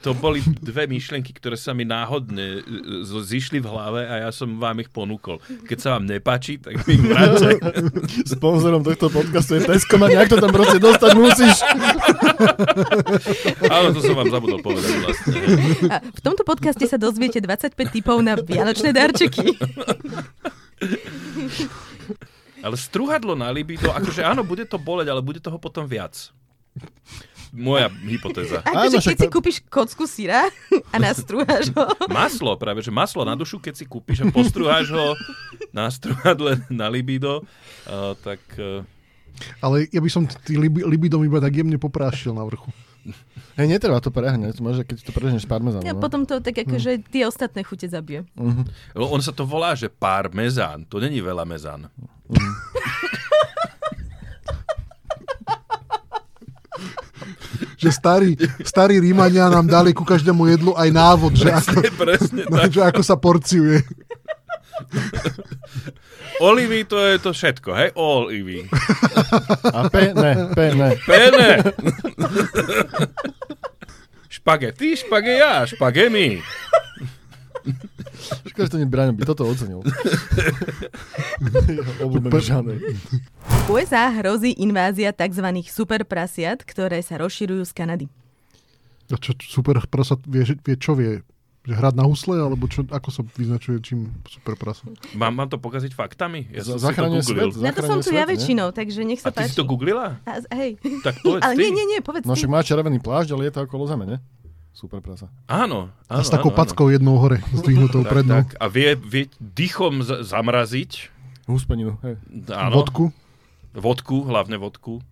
to 0.00 0.16
boli 0.16 0.40
dve 0.64 0.88
myšlienky, 0.88 1.36
ktoré 1.36 1.60
sa 1.60 1.76
mi 1.76 1.84
náhodne 1.84 2.64
e, 2.64 3.04
z- 3.04 3.24
zišli 3.24 3.60
v 3.60 3.68
hlave 3.68 4.00
a 4.08 4.14
ja 4.28 4.30
som 4.32 4.56
vám 4.56 4.80
ich 4.80 4.88
ponúkol. 4.88 5.44
Keď 5.68 5.78
sa 5.78 5.88
vám 5.96 6.08
nepáči, 6.08 6.56
tak 6.56 6.80
mi 6.88 6.96
ich. 6.96 7.04
Sponzorom 8.36 8.80
tohto 8.80 9.12
podcastu 9.12 9.60
je 9.60 9.68
Tesco, 9.68 10.00
a 10.00 10.08
nejak 10.08 10.32
to 10.32 10.40
tam 10.40 10.52
proste 10.56 10.80
dostať 10.80 11.10
musíš. 11.20 11.56
Áno, 13.76 13.92
to 13.92 14.00
som 14.00 14.16
vám 14.16 14.32
zabudol 14.32 14.60
povedať 14.64 14.92
vlastne. 15.04 15.32
A 15.92 15.96
v 16.00 16.20
tomto 16.24 16.48
podcaste 16.48 16.84
sa 16.88 16.96
dozviete 16.96 17.44
25 17.44 17.76
typov 17.92 18.24
na 18.24 18.40
vianočné 18.40 18.96
darčeky. 18.96 19.52
Ale 22.60 22.76
strúhadlo 22.76 23.36
na 23.36 23.52
libido, 23.52 23.92
akože 23.92 24.24
áno, 24.24 24.44
bude 24.44 24.64
to 24.64 24.80
boleť, 24.80 25.12
ale 25.12 25.20
bude 25.20 25.40
toho 25.40 25.60
potom 25.60 25.84
viac. 25.84 26.32
Moja 27.50 27.90
hypotéza. 28.06 28.62
Akože 28.62 28.96
keď 28.96 29.02
však 29.02 29.18
si 29.18 29.28
kúpiš 29.28 29.56
kocku 29.66 30.04
syra 30.06 30.46
a 30.94 30.96
nastrúhaš 31.02 31.74
ho. 31.74 31.84
Maslo, 32.10 32.54
práve, 32.54 32.80
že 32.86 32.94
maslo 32.94 33.26
na 33.26 33.34
dušu, 33.34 33.58
keď 33.58 33.74
si 33.74 33.84
kúpiš 33.86 34.22
a 34.22 34.30
postruháš 34.30 34.94
ho 34.94 35.18
na 35.74 35.90
strúhadle 35.90 36.62
na 36.70 36.86
libido, 36.86 37.42
uh, 37.90 38.14
tak... 38.22 38.38
Uh, 38.54 38.86
Ale 39.58 39.90
ja 39.90 39.98
by 39.98 40.10
som 40.10 40.26
tý 40.26 40.60
libi- 40.60 40.86
libidom 40.86 41.22
iba 41.26 41.42
tak 41.42 41.58
jemne 41.58 41.80
poprášil 41.80 42.30
na 42.30 42.46
vrchu. 42.46 42.70
Hej, 43.56 43.66
netreba 43.66 43.98
to 43.98 44.12
preháňať, 44.12 44.60
môže, 44.60 44.84
keď 44.84 44.96
to 45.04 45.10
prežneš 45.10 45.48
parmezánom. 45.48 45.88
A 45.88 45.96
no. 45.96 46.00
potom 46.00 46.28
to 46.28 46.44
tak 46.44 46.54
akože 46.64 47.00
tie 47.08 47.24
ostatné 47.24 47.64
chute 47.64 47.88
zabije. 47.88 48.28
Mhm. 48.36 48.68
on 48.96 49.20
sa 49.24 49.32
to 49.32 49.48
volá, 49.48 49.72
že 49.74 49.88
pár 49.88 50.30
mezán. 50.30 50.84
To 50.86 51.00
není 51.00 51.18
veľa 51.24 51.44
mezán. 51.48 51.88
Že 57.80 57.88
starí, 57.96 58.30
starí 58.60 59.00
Rímania 59.00 59.48
nám 59.48 59.64
dali 59.64 59.96
ku 59.96 60.04
každému 60.04 60.44
jedlu 60.52 60.76
aj 60.76 60.88
návod, 60.92 61.32
že 61.32 61.48
ako, 61.48 61.80
Presne 61.96 62.42
no, 62.52 62.60
tak. 62.60 62.76
že 62.76 62.80
ako 62.84 63.00
sa 63.00 63.16
porciuje. 63.16 63.80
Olivy 66.40 66.84
to 66.84 67.00
je 67.00 67.16
to 67.20 67.32
všetko, 67.32 67.70
hej? 67.72 67.88
Olivy. 67.96 68.68
A 69.72 69.88
pe, 69.88 70.12
ne, 70.12 70.32
pe, 70.56 70.66
ne. 70.72 70.90
Pene! 71.04 71.48
Špagety, 74.28 74.96
špageja, 74.96 75.68
špagemi. 75.68 76.40
Škoda, 78.48 78.64
že 78.64 78.72
to 78.72 78.78
nebraňom, 78.78 79.14
by 79.14 79.24
toto 79.24 79.44
ocenil. 79.44 79.80
Obľúbený 82.00 82.40
žáner. 82.40 82.76
USA 83.66 84.10
hrozí 84.12 84.56
invázia 84.56 85.10
tzv. 85.10 85.44
superprasiat, 85.64 86.60
ktoré 86.60 87.00
sa 87.00 87.16
rozširujú 87.16 87.62
z 87.62 87.72
Kanady. 87.72 88.06
A 89.06 89.16
čo, 89.16 89.34
super 89.36 89.78
prasa 89.84 90.14
vie, 90.22 90.44
že- 90.44 90.58
vie, 90.58 90.74
čo 90.74 90.94
vie? 90.94 91.20
Že 91.60 91.76
hrať 91.76 91.94
na 91.94 92.04
husle, 92.04 92.36
alebo 92.38 92.64
čo, 92.64 92.88
ako 92.88 93.08
sa 93.10 93.20
vyznačuje 93.28 93.76
čím 93.80 93.98
super 94.24 94.56
prasa? 94.56 94.88
Mám, 95.12 95.34
mám 95.34 95.44
to 95.46 95.58
pokaziť 95.58 95.92
faktami? 95.92 96.48
Ja 96.48 96.64
som 96.64 96.74
si 96.74 96.88
to 96.88 97.04
googlil. 97.04 97.52
svet. 97.52 97.60
Na 97.60 97.70
to 97.70 97.84
som 97.84 98.00
tu 98.00 98.08
ja 98.08 98.24
svet, 98.24 98.24
nie? 98.24 98.30
väčšinou, 98.32 98.68
takže 98.70 99.00
nech 99.02 99.20
A 99.20 99.22
sa 99.22 99.30
ty 99.30 99.44
si 99.44 99.52
páči. 99.52 99.58
to 99.58 99.64
googlila? 99.64 100.16
A, 100.24 100.40
hej. 100.56 100.80
Tak 101.04 101.20
povedz 101.20 101.42
Ale 101.44 101.52
ty. 101.52 101.60
nie, 101.60 101.72
nie, 101.74 101.86
nie, 101.86 102.00
povedz 102.00 102.24
No 102.24 102.32
ty. 102.32 102.40
však 102.40 102.50
má 102.50 102.60
červený 102.60 102.96
plášť, 102.98 103.28
ale 103.30 103.42
je 103.44 103.52
to 103.52 103.60
okolo 103.62 103.84
zeme, 103.84 104.08
ne? 104.08 104.16
Super 104.70 105.00
prasa. 105.00 105.28
Áno. 105.44 105.90
áno 106.06 106.20
A 106.20 106.22
s 106.22 106.28
takou 106.28 106.48
áno, 106.48 106.56
áno. 106.56 106.60
packou 106.62 106.86
jednou 106.88 107.16
hore, 107.16 107.42
zdvihnutou 107.52 108.00
Tak, 108.00 108.08
prednou. 108.08 108.36
tak. 108.40 108.54
A 108.56 108.66
vie, 108.66 108.94
vie 108.94 109.26
dýchom 109.36 110.00
z- 110.00 110.22
zamraziť. 110.22 111.10
Huspeninu, 111.44 111.98
hej. 112.00 112.16
Áno. 112.48 112.74
Vodku. 112.76 113.04
Vodku, 113.72 114.22
hlavne 114.22 114.56
vodku. 114.56 115.02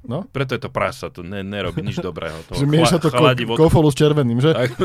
No? 0.00 0.24
Preto 0.26 0.56
je 0.56 0.62
to 0.62 0.72
prasa, 0.72 1.08
to 1.08 1.20
ne, 1.20 1.42
nerobí 1.42 1.84
nič 1.84 2.00
dobrého. 2.00 2.40
To 2.48 2.56
Že 2.56 2.64
mieša 2.64 2.96
to 2.96 3.12
ko- 3.12 3.36
kofolu 3.58 3.92
s 3.92 3.96
červeným, 3.98 4.40
že? 4.40 4.56
Tak. 4.56 4.70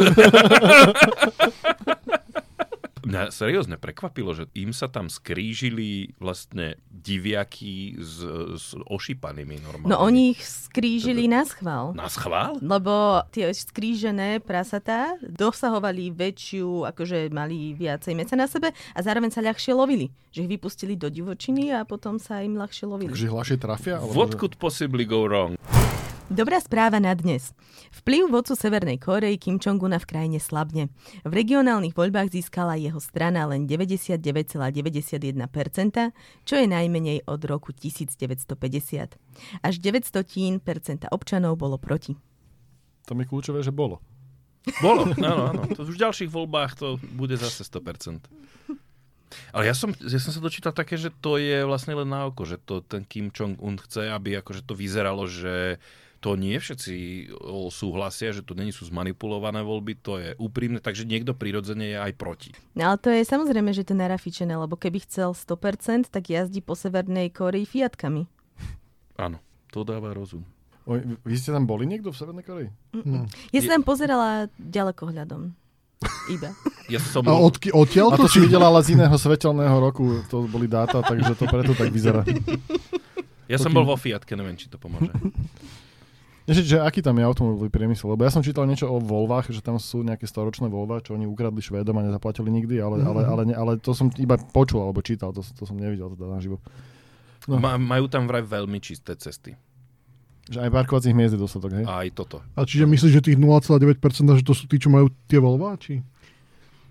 Mňa 3.05 3.29
seriózne 3.29 3.77
prekvapilo, 3.77 4.33
že 4.33 4.50
im 4.57 4.74
sa 4.74 4.89
tam 4.89 5.13
skrížili 5.13 6.17
vlastne 6.17 6.81
diviaky 6.89 8.01
s, 8.01 8.25
s 8.57 8.67
ošípanými 8.74 9.62
normálne. 9.62 9.93
No 9.93 10.01
oni 10.01 10.33
ich 10.33 10.41
skrížili 10.41 11.29
na 11.29 11.45
schvál. 11.45 11.93
Na 11.93 12.09
schvál? 12.09 12.57
Lebo 12.65 13.21
tie 13.29 13.53
skrížené 13.53 14.41
prasatá 14.41 15.13
dosahovali 15.21 16.09
väčšiu, 16.09 16.89
akože 16.89 17.29
mali 17.29 17.77
viacej 17.77 18.17
meca 18.17 18.33
na 18.33 18.50
sebe 18.50 18.74
a 18.74 19.00
zároveň 19.05 19.29
sa 19.29 19.45
ľahšie 19.45 19.77
lovili. 19.77 20.09
Že 20.33 20.50
ich 20.50 20.51
vypustili 20.57 20.93
do 20.97 21.13
divočiny 21.13 21.77
a 21.77 21.85
potom 21.85 22.17
sa 22.17 22.41
im 22.41 22.57
ľahšie 22.57 22.89
lovili. 22.89 23.13
Takže 23.13 23.29
hľašie 23.29 23.57
trafia? 23.62 24.01
What 24.01 24.33
že- 24.33 24.39
could 24.41 24.57
possibly 24.57 25.05
go 25.05 25.29
wrong? 25.29 25.53
Dobrá 26.25 26.58
správa 26.58 26.98
na 26.98 27.13
dnes. 27.13 27.53
Vplyv 28.01 28.34
vodcu 28.34 28.58
Severnej 28.58 28.98
Korei 28.98 29.38
Kim 29.38 29.62
Jong-una 29.62 30.01
v 30.01 30.10
krajine 30.10 30.41
slabne. 30.41 30.89
V 31.22 31.29
regionálnych 31.29 31.94
voľbách 31.94 32.34
získala 32.34 32.82
jeho 32.82 32.98
strana 32.98 33.46
len 33.46 33.70
99,91%, 33.70 35.46
čo 36.41 36.53
je 36.58 36.65
najmenej 36.65 37.29
od 37.29 37.41
roku 37.46 37.77
1950. 37.77 38.58
Až 39.62 39.74
900% 39.77 41.13
občanov 41.13 41.62
bolo 41.62 41.77
proti. 41.77 42.17
To 43.05 43.13
mi 43.13 43.29
kľúčové, 43.29 43.62
že 43.62 43.70
bolo. 43.70 44.01
Bolo, 44.82 45.05
áno, 45.29 45.53
áno. 45.53 45.62
To 45.77 45.86
už 45.86 45.94
v 45.94 46.10
ďalších 46.10 46.34
voľbách 46.34 46.74
to 46.74 46.98
bude 47.13 47.38
zase 47.38 47.62
100%. 47.70 48.25
Ale 49.53 49.70
ja 49.70 49.77
som, 49.77 49.94
ja 49.94 50.17
som 50.17 50.34
sa 50.34 50.41
dočítal 50.41 50.74
také, 50.74 50.98
že 50.98 51.13
to 51.22 51.38
je 51.38 51.62
vlastne 51.70 51.94
len 51.94 52.10
na 52.10 52.25
oko, 52.25 52.50
že 52.50 52.58
to 52.58 52.82
ten 52.82 53.05
Kim 53.05 53.29
Jong-un 53.29 53.77
chce, 53.77 54.10
aby 54.10 54.41
akože 54.41 54.65
to 54.65 54.74
vyzeralo, 54.74 55.29
že 55.29 55.77
to 56.25 56.34
nie 56.34 56.58
všetci 56.58 56.96
o, 57.38 57.70
súhlasia, 57.70 58.34
že 58.34 58.41
to 58.41 58.58
není 58.58 58.74
sú 58.74 58.89
zmanipulované 58.89 59.62
voľby, 59.62 59.94
to 60.01 60.17
je 60.17 60.34
úprimné, 60.41 60.82
takže 60.82 61.05
niekto 61.05 61.38
prirodzene 61.38 61.94
je 61.94 61.98
aj 62.01 62.12
proti. 62.17 62.50
No 62.74 62.89
ale 62.89 62.98
to 62.98 63.13
je 63.13 63.22
samozrejme, 63.22 63.70
že 63.70 63.86
to 63.86 63.94
je 63.94 64.01
narafičené, 64.01 64.58
lebo 64.58 64.74
keby 64.74 65.05
chcel 65.05 65.38
100%, 65.38 66.10
tak 66.10 66.34
jazdí 66.34 66.65
po 66.65 66.74
Severnej 66.74 67.29
Koreji 67.29 67.70
Fiatkami. 67.70 68.25
Áno, 69.22 69.38
to 69.70 69.86
dáva 69.86 70.17
rozum. 70.17 70.41
Oj, 70.89 71.22
vy 71.22 71.36
ste 71.38 71.53
tam 71.53 71.70
boli 71.70 71.86
niekto 71.86 72.10
v 72.10 72.17
Severnej 72.17 72.41
Koreji? 72.41 72.70
No. 73.05 73.29
Ja 73.53 73.62
sa 73.62 73.77
tam 73.77 73.86
pozerala 73.86 74.50
ďalekohľadom. 74.58 75.53
Iba. 76.34 76.50
Ja 76.86 77.01
som 77.01 77.25
A 77.25 77.34
odky, 77.34 77.74
odtiaľ 77.74 78.13
to 78.13 78.29
to 78.29 78.38
si 78.38 78.46
videla 78.46 78.70
ale 78.70 78.77
z 78.86 78.94
iného 78.94 79.17
svetelného 79.17 79.74
roku, 79.82 80.22
to 80.29 80.46
boli 80.46 80.70
dáta, 80.70 81.01
takže 81.01 81.34
to 81.34 81.50
preto 81.50 81.74
tak 81.74 81.89
vyzerá. 81.89 82.22
ja 83.50 83.58
som 83.58 83.74
bol 83.74 83.82
vo 83.82 83.98
Fiatke, 83.98 84.38
neviem, 84.38 84.53
či 84.53 84.70
to 84.70 84.77
pomôže. 84.77 85.10
Že, 86.45 86.61
že 86.61 86.77
aký 86.77 87.01
tam 87.01 87.17
je 87.17 87.25
automobilový 87.25 87.73
priemysel? 87.73 88.13
Lebo 88.13 88.21
ja 88.21 88.29
som 88.29 88.45
čítal 88.45 88.69
niečo 88.69 88.85
o 88.85 89.01
Volvách, 89.01 89.49
že 89.49 89.65
tam 89.65 89.81
sú 89.81 90.05
nejaké 90.05 90.29
storočné 90.29 90.69
Volva, 90.69 91.01
čo 91.01 91.17
oni 91.17 91.25
ukradli 91.25 91.57
Švédom 91.57 91.97
a 91.97 92.05
nezaplatili 92.05 92.53
nikdy, 92.53 92.77
ale, 92.77 93.01
ale, 93.01 93.25
ale, 93.25 93.41
ne, 93.49 93.55
ale 93.57 93.81
to 93.81 93.97
som 93.97 94.13
iba 94.21 94.37
počul 94.37 94.85
alebo 94.85 95.01
čítal, 95.01 95.33
to, 95.33 95.41
to 95.41 95.65
som 95.65 95.73
nevidel 95.73 96.13
teda 96.13 96.29
naživo. 96.29 96.61
No. 97.49 97.57
Ma, 97.57 97.81
majú 97.81 98.05
tam 98.05 98.29
vraj 98.29 98.45
veľmi 98.45 98.77
čisté 98.77 99.17
cesty. 99.17 99.57
Že 100.45 100.61
aj 100.61 100.69
parkovacích 100.69 101.17
miest 101.17 101.33
je 101.33 101.41
dostatok, 101.41 101.81
hej? 101.81 101.85
Aj 101.89 102.05
toto. 102.13 102.45
A 102.53 102.61
čiže 102.61 102.85
myslíš, 102.85 103.17
že 103.17 103.33
tých 103.33 103.41
0,9% 103.41 104.37
že 104.37 104.45
to 104.45 104.53
sú 104.53 104.69
tí, 104.69 104.77
čo 104.77 104.93
majú 104.93 105.09
tie 105.25 105.41
Volva? 105.41 105.73
Či? 105.81 106.05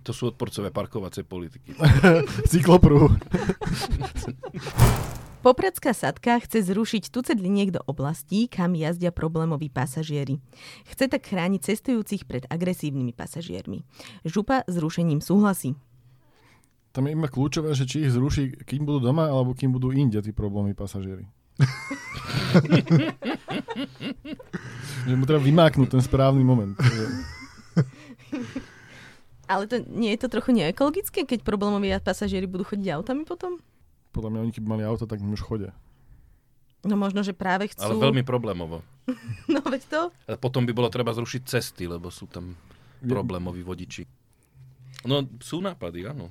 To 0.02 0.10
sú 0.10 0.34
odporcové 0.34 0.74
parkovacej 0.74 1.22
politiky. 1.22 1.78
Cyklopruhu. 2.50 3.14
Popradská 5.44 5.92
sadka 5.92 6.40
chce 6.40 6.72
zrušiť 6.72 7.12
tucet 7.12 7.36
liniek 7.36 7.68
do 7.68 7.76
oblastí, 7.84 8.48
kam 8.48 8.72
jazdia 8.72 9.12
problémoví 9.12 9.68
pasažieri. 9.68 10.40
Chce 10.88 11.04
tak 11.12 11.28
chrániť 11.28 11.68
cestujúcich 11.68 12.24
pred 12.24 12.48
agresívnymi 12.48 13.12
pasažiermi. 13.12 13.84
Župa 14.24 14.64
s 14.64 14.80
rušením 14.80 15.20
súhlasí. 15.20 15.76
Tam 16.96 17.04
je 17.04 17.12
iba 17.12 17.28
kľúčové, 17.28 17.76
že 17.76 17.84
či 17.84 18.08
ich 18.08 18.16
zruší, 18.16 18.56
kým 18.64 18.88
budú 18.88 19.12
doma, 19.12 19.28
alebo 19.28 19.52
kým 19.52 19.68
budú 19.68 19.92
inde 19.92 20.16
tí 20.24 20.32
problémy 20.32 20.72
pasažieri. 20.72 21.28
že 25.04 25.12
mu 25.12 25.28
treba 25.28 25.44
vymáknúť 25.44 25.92
ten 25.92 26.00
správny 26.00 26.40
moment. 26.40 26.72
Ale 29.44 29.68
to, 29.68 29.84
nie 29.92 30.16
je 30.16 30.24
to 30.24 30.32
trochu 30.32 30.56
neekologické, 30.56 31.28
keď 31.28 31.44
problémoví 31.44 31.92
pasažieri 32.00 32.48
budú 32.48 32.64
chodiť 32.64 32.88
autami 32.96 33.28
potom? 33.28 33.60
Podľa 34.14 34.30
mňa 34.30 34.40
oni 34.46 34.52
keby 34.54 34.66
mali 34.70 34.86
auto, 34.86 35.10
tak 35.10 35.18
už 35.18 35.42
chodia. 35.42 35.74
No 36.86 36.94
možno, 36.94 37.26
že 37.26 37.34
práve 37.34 37.66
chcú... 37.74 37.82
Ale 37.82 37.98
veľmi 37.98 38.22
problémovo. 38.22 38.86
no 39.52 39.58
veď 39.66 39.82
to. 39.90 40.00
A 40.30 40.38
potom 40.38 40.62
by 40.62 40.70
bolo 40.70 40.86
treba 40.86 41.10
zrušiť 41.10 41.42
cesty, 41.42 41.90
lebo 41.90 42.14
sú 42.14 42.30
tam 42.30 42.54
problémoví 43.02 43.66
vodiči. 43.66 44.06
No 45.04 45.26
sú 45.42 45.58
nápady, 45.60 46.06
áno. 46.06 46.30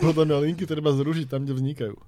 Podľa 0.00 0.24
mňa 0.26 0.36
linky 0.48 0.66
treba 0.66 0.90
zrušiť 0.90 1.26
tam, 1.30 1.46
kde 1.46 1.54
vznikajú. 1.54 1.94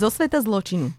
Zo 0.00 0.08
sveta 0.12 0.40
zločinu. 0.44 0.92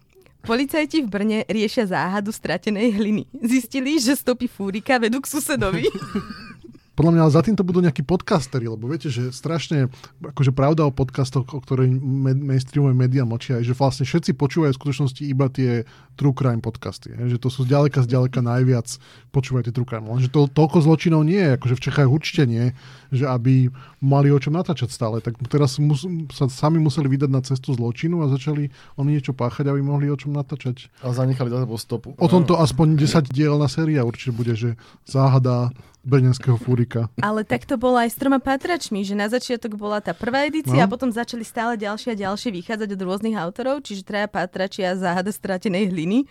Policajti 0.44 1.00
v 1.00 1.08
Brne 1.08 1.38
riešia 1.48 1.88
záhadu 1.88 2.28
stratenej 2.28 2.92
hliny. 2.92 3.24
Zistili, 3.40 3.96
že 3.96 4.12
stopy 4.12 4.44
fúrika 4.44 5.00
vedú 5.00 5.24
k 5.24 5.30
susedovi. 5.32 5.88
Podľa 6.94 7.10
mňa 7.10 7.34
za 7.34 7.42
týmto 7.42 7.66
budú 7.66 7.82
nejakí 7.82 8.06
podcastery, 8.06 8.70
lebo 8.70 8.86
viete, 8.86 9.10
že 9.10 9.34
strašne, 9.34 9.90
akože 10.22 10.54
pravda 10.54 10.86
o 10.86 10.94
podcastoch, 10.94 11.42
o 11.50 11.58
ktorej 11.58 11.90
mainstreamové 11.90 12.94
médiá 12.94 13.26
močia, 13.26 13.58
je, 13.58 13.74
že 13.74 13.78
vlastne 13.78 14.06
všetci 14.06 14.38
počúvajú 14.38 14.70
v 14.70 14.78
skutočnosti 14.78 15.22
iba 15.26 15.50
tie 15.50 15.82
true 16.14 16.30
crime 16.30 16.62
podcasty. 16.62 17.10
Je, 17.10 17.34
že 17.34 17.38
to 17.42 17.50
sú 17.50 17.66
zďaleka, 17.66 18.06
zďaleka 18.06 18.38
najviac 18.38 18.86
počúvajú 19.34 19.66
tie 19.66 19.74
true 19.74 19.86
crime. 19.86 20.06
Lenže 20.06 20.30
to, 20.30 20.46
toľko 20.46 20.86
zločinov 20.86 21.26
nie 21.26 21.42
je, 21.42 21.50
akože 21.58 21.74
v 21.74 21.82
Čechách 21.82 22.08
určite 22.08 22.42
nie, 22.46 22.70
že 23.10 23.26
aby 23.26 23.74
mali 23.98 24.30
o 24.30 24.38
čom 24.38 24.54
natáčať 24.54 24.94
stále. 24.94 25.18
Tak 25.18 25.34
teraz 25.50 25.82
mus, 25.82 26.06
sa 26.30 26.46
sami 26.46 26.78
museli 26.78 27.10
vydať 27.10 27.30
na 27.30 27.42
cestu 27.42 27.74
zločinu 27.74 28.22
a 28.22 28.30
začali 28.30 28.70
oni 28.94 29.18
niečo 29.18 29.34
páchať, 29.34 29.66
aby 29.66 29.82
mohli 29.82 30.06
o 30.06 30.16
čom 30.16 30.30
natáčať. 30.30 30.94
A 31.02 31.10
zanechali 31.10 31.50
za 31.50 31.58
sebou 31.58 31.78
stopu. 31.78 32.14
O 32.22 32.30
tomto 32.30 32.54
aspoň 32.54 33.02
10 33.02 33.34
dielna 33.34 33.66
séria 33.66 34.06
určite 34.06 34.30
bude, 34.30 34.54
že 34.54 34.78
záhada 35.02 35.74
brnenského 36.04 36.60
fúrika. 36.60 37.08
Ale 37.18 37.42
tak 37.42 37.64
to 37.64 37.80
bolo 37.80 37.96
aj 37.96 38.12
s 38.12 38.16
troma 38.20 38.38
patračmi, 38.38 39.02
že 39.02 39.16
na 39.16 39.26
začiatok 39.26 39.74
bola 39.74 40.04
tá 40.04 40.12
prvá 40.12 40.44
edícia 40.46 40.78
no. 40.78 40.84
a 40.84 40.92
potom 40.92 41.08
začali 41.08 41.42
stále 41.42 41.80
ďalšie 41.80 42.14
a 42.14 42.20
ďalšie 42.28 42.52
vychádzať 42.52 42.88
od 42.92 43.00
rôznych 43.00 43.36
autorov, 43.40 43.82
čiže 43.82 44.04
traja 44.04 44.28
patrači 44.28 44.84
a 44.84 44.94
záhada 44.94 45.32
stratenej 45.32 45.90
hliny. 45.90 46.28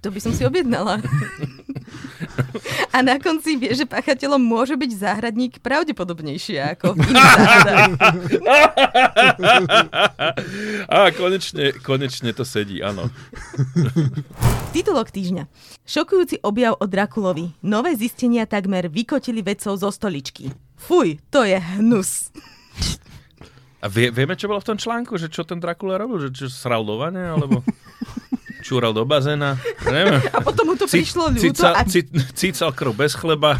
To 0.00 0.08
by 0.08 0.16
som 0.16 0.32
si 0.32 0.48
objednala. 0.48 0.96
A 2.90 3.04
na 3.04 3.20
konci 3.20 3.60
vie, 3.60 3.70
že 3.76 3.84
pachateľom 3.84 4.40
môže 4.40 4.72
byť 4.74 4.90
záhradník 4.96 5.60
pravdepodobnejšie 5.60 6.56
ako 6.76 6.96
v 6.96 7.00
Á, 10.88 11.12
konečne, 11.20 11.76
konečne 11.84 12.32
to 12.32 12.48
sedí, 12.48 12.80
áno. 12.80 13.12
Titulok 14.72 15.12
týždňa. 15.12 15.44
Šokujúci 15.84 16.40
objav 16.40 16.80
o 16.80 16.86
Drakulovi. 16.88 17.52
Nové 17.60 17.92
zistenia 17.94 18.48
takmer 18.48 18.88
vykotili 18.88 19.44
vedcov 19.44 19.76
zo 19.76 19.90
stoličky. 19.92 20.50
Fuj, 20.80 21.20
to 21.28 21.44
je 21.44 21.60
hnus. 21.76 22.32
A 23.80 23.88
vie, 23.88 24.12
vieme, 24.12 24.36
čo 24.36 24.48
bolo 24.48 24.60
v 24.60 24.68
tom 24.74 24.78
článku? 24.80 25.16
Že 25.16 25.28
čo 25.32 25.42
ten 25.44 25.56
Drakula 25.56 25.96
robil? 25.96 26.28
Že 26.28 26.30
čo 26.36 26.46
sral 26.52 26.84
do 26.84 27.00
vane, 27.00 27.20
Alebo 27.20 27.64
čúral 28.60 28.92
do 28.92 29.02
bazéna? 29.02 29.56
Neviem. 29.84 30.20
A 30.36 30.44
potom 30.44 30.70
mu 30.70 30.74
to 30.76 30.84
prišlo 30.84 31.32
ľúto. 31.32 31.42
Cical, 31.42 31.72
A... 31.74 31.82
ci- 31.88 32.06
cícal 32.36 32.70
krv 32.70 32.94
bez 32.94 33.12
chleba. 33.16 33.56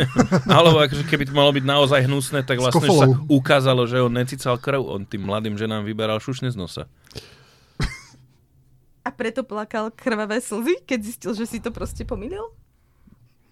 Alebo 0.50 0.82
akože 0.82 1.06
keby 1.06 1.30
to 1.30 1.32
malo 1.32 1.54
byť 1.54 1.64
naozaj 1.64 2.04
hnusné, 2.04 2.42
tak 2.42 2.58
vlastne 2.58 2.86
sa 2.86 3.06
ukázalo, 3.26 3.86
že 3.86 4.02
on 4.02 4.12
necícal 4.12 4.58
krv. 4.58 4.82
On 4.84 5.02
tým 5.06 5.24
mladým 5.24 5.54
ženám 5.54 5.86
vyberal 5.86 6.18
šušne 6.18 6.50
z 6.50 6.56
nosa. 6.58 6.84
a 9.00 9.08
preto 9.08 9.42
plakal 9.42 9.88
krvavé 9.90 10.38
slzy, 10.38 10.84
keď 10.84 10.98
zistil, 11.00 11.32
že 11.32 11.48
si 11.48 11.58
to 11.58 11.72
proste 11.72 12.04
pomýlil? 12.04 12.52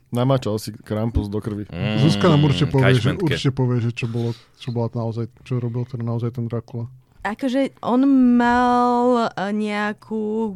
Namačal 0.09 0.57
si 0.57 0.73
krampus 0.73 1.29
do 1.29 1.37
krvi. 1.37 1.69
Mm, 1.69 2.01
Zuzka 2.01 2.33
nám 2.33 2.41
určite 2.41 2.73
povie, 2.73 2.97
že, 2.97 3.13
kajšmentke. 3.13 3.29
určite 3.29 3.53
povie, 3.53 3.77
že 3.85 3.91
čo, 3.93 4.07
bolo, 4.09 4.33
čo 4.57 4.73
bola 4.73 4.89
naozaj, 4.89 5.29
čo 5.45 5.61
robil 5.61 5.85
ten 5.85 6.01
naozaj 6.01 6.33
ten 6.33 6.49
Dracula. 6.49 6.89
Akože 7.23 7.75
on 7.83 8.07
mal 8.39 9.31
eh, 9.35 9.51
nejakú 9.51 10.55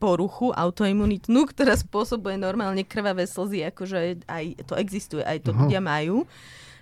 poruchu 0.00 0.52
autoimunitnú, 0.52 1.46
ktorá 1.52 1.76
spôsobuje 1.78 2.36
normálne 2.36 2.84
krvavé 2.84 3.24
slzy, 3.24 3.68
akože 3.72 4.28
aj 4.28 4.44
to 4.68 4.74
existuje, 4.76 5.22
aj 5.24 5.48
to 5.48 5.50
Aha. 5.52 5.58
ľudia 5.64 5.80
majú. 5.80 6.28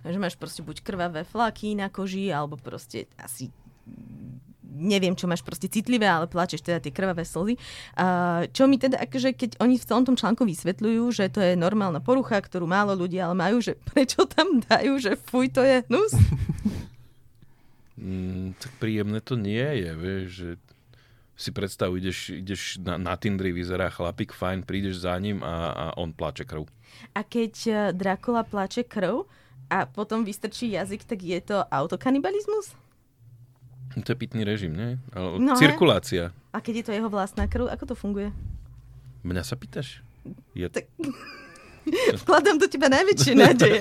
Že 0.02 0.18
máš 0.18 0.34
proste 0.34 0.66
buď 0.66 0.82
krvavé 0.82 1.22
flaky 1.22 1.78
na 1.78 1.86
koži, 1.86 2.34
alebo 2.34 2.58
proste 2.58 3.06
asi 3.22 3.54
neviem, 4.72 5.14
čo 5.14 5.28
máš 5.28 5.44
proste 5.44 5.68
citlivé, 5.68 6.08
ale 6.08 6.26
plačeš 6.26 6.64
teda 6.64 6.80
tie 6.80 6.90
krvavé 6.90 7.22
slzy. 7.22 7.54
Čo 8.50 8.64
mi 8.66 8.80
teda, 8.80 8.98
akože 9.04 9.36
keď 9.36 9.50
oni 9.60 9.76
v 9.76 9.86
celom 9.86 10.04
tom 10.08 10.16
článku 10.16 10.42
vysvetľujú, 10.48 11.04
že 11.12 11.28
to 11.28 11.44
je 11.44 11.54
normálna 11.54 12.00
porucha, 12.00 12.40
ktorú 12.40 12.64
málo 12.64 12.96
ľudia 12.96 13.28
ale 13.30 13.36
majú, 13.36 13.60
že 13.60 13.76
prečo 13.92 14.24
tam 14.26 14.58
dajú, 14.64 14.98
že 14.98 15.14
fuj, 15.14 15.52
to 15.52 15.62
je 15.62 15.84
hnus? 15.86 16.12
Mm, 18.02 18.58
tak 18.58 18.72
príjemné 18.82 19.22
to 19.22 19.38
nie 19.38 19.62
je, 19.62 19.90
vieš, 19.94 20.26
že 20.28 20.50
si 21.38 21.54
predstav, 21.54 21.94
ideš, 21.94 22.34
ideš 22.34 22.82
na, 22.82 22.98
na 22.98 23.14
Tindri, 23.14 23.54
vyzerá 23.54 23.88
chlapík, 23.88 24.34
fajn, 24.34 24.66
prídeš 24.66 25.06
za 25.06 25.14
ním 25.22 25.38
a, 25.40 25.54
a 25.70 25.84
on 25.94 26.10
plače 26.10 26.42
krv. 26.42 26.66
A 27.14 27.22
keď 27.22 27.52
eh, 27.66 27.74
Dracula 27.94 28.42
plače 28.42 28.82
krv 28.82 29.24
a 29.70 29.86
potom 29.86 30.26
vystrčí 30.26 30.74
jazyk, 30.74 31.06
tak 31.06 31.22
je 31.22 31.38
to 31.40 31.62
autokanibalizmus? 31.62 32.74
To 33.94 34.08
je 34.08 34.18
pitný 34.18 34.42
režim, 34.42 34.72
nie? 34.72 34.96
Ale 35.12 35.36
No, 35.38 35.52
cirkulácia. 35.54 36.32
A 36.50 36.58
keď 36.58 36.74
je 36.80 36.84
to 36.88 36.92
jeho 36.96 37.08
vlastná 37.12 37.44
krv, 37.44 37.68
ako 37.68 37.92
to 37.92 37.94
funguje? 37.94 38.32
Mňa 39.22 39.42
sa 39.44 39.54
pýtaš? 39.54 40.02
Je... 40.58 40.66
Tak- 40.68 40.88
Vkladám 42.22 42.56
do 42.56 42.66
teba 42.66 42.86
najväčšie 42.88 43.32
nádeje. 43.42 43.80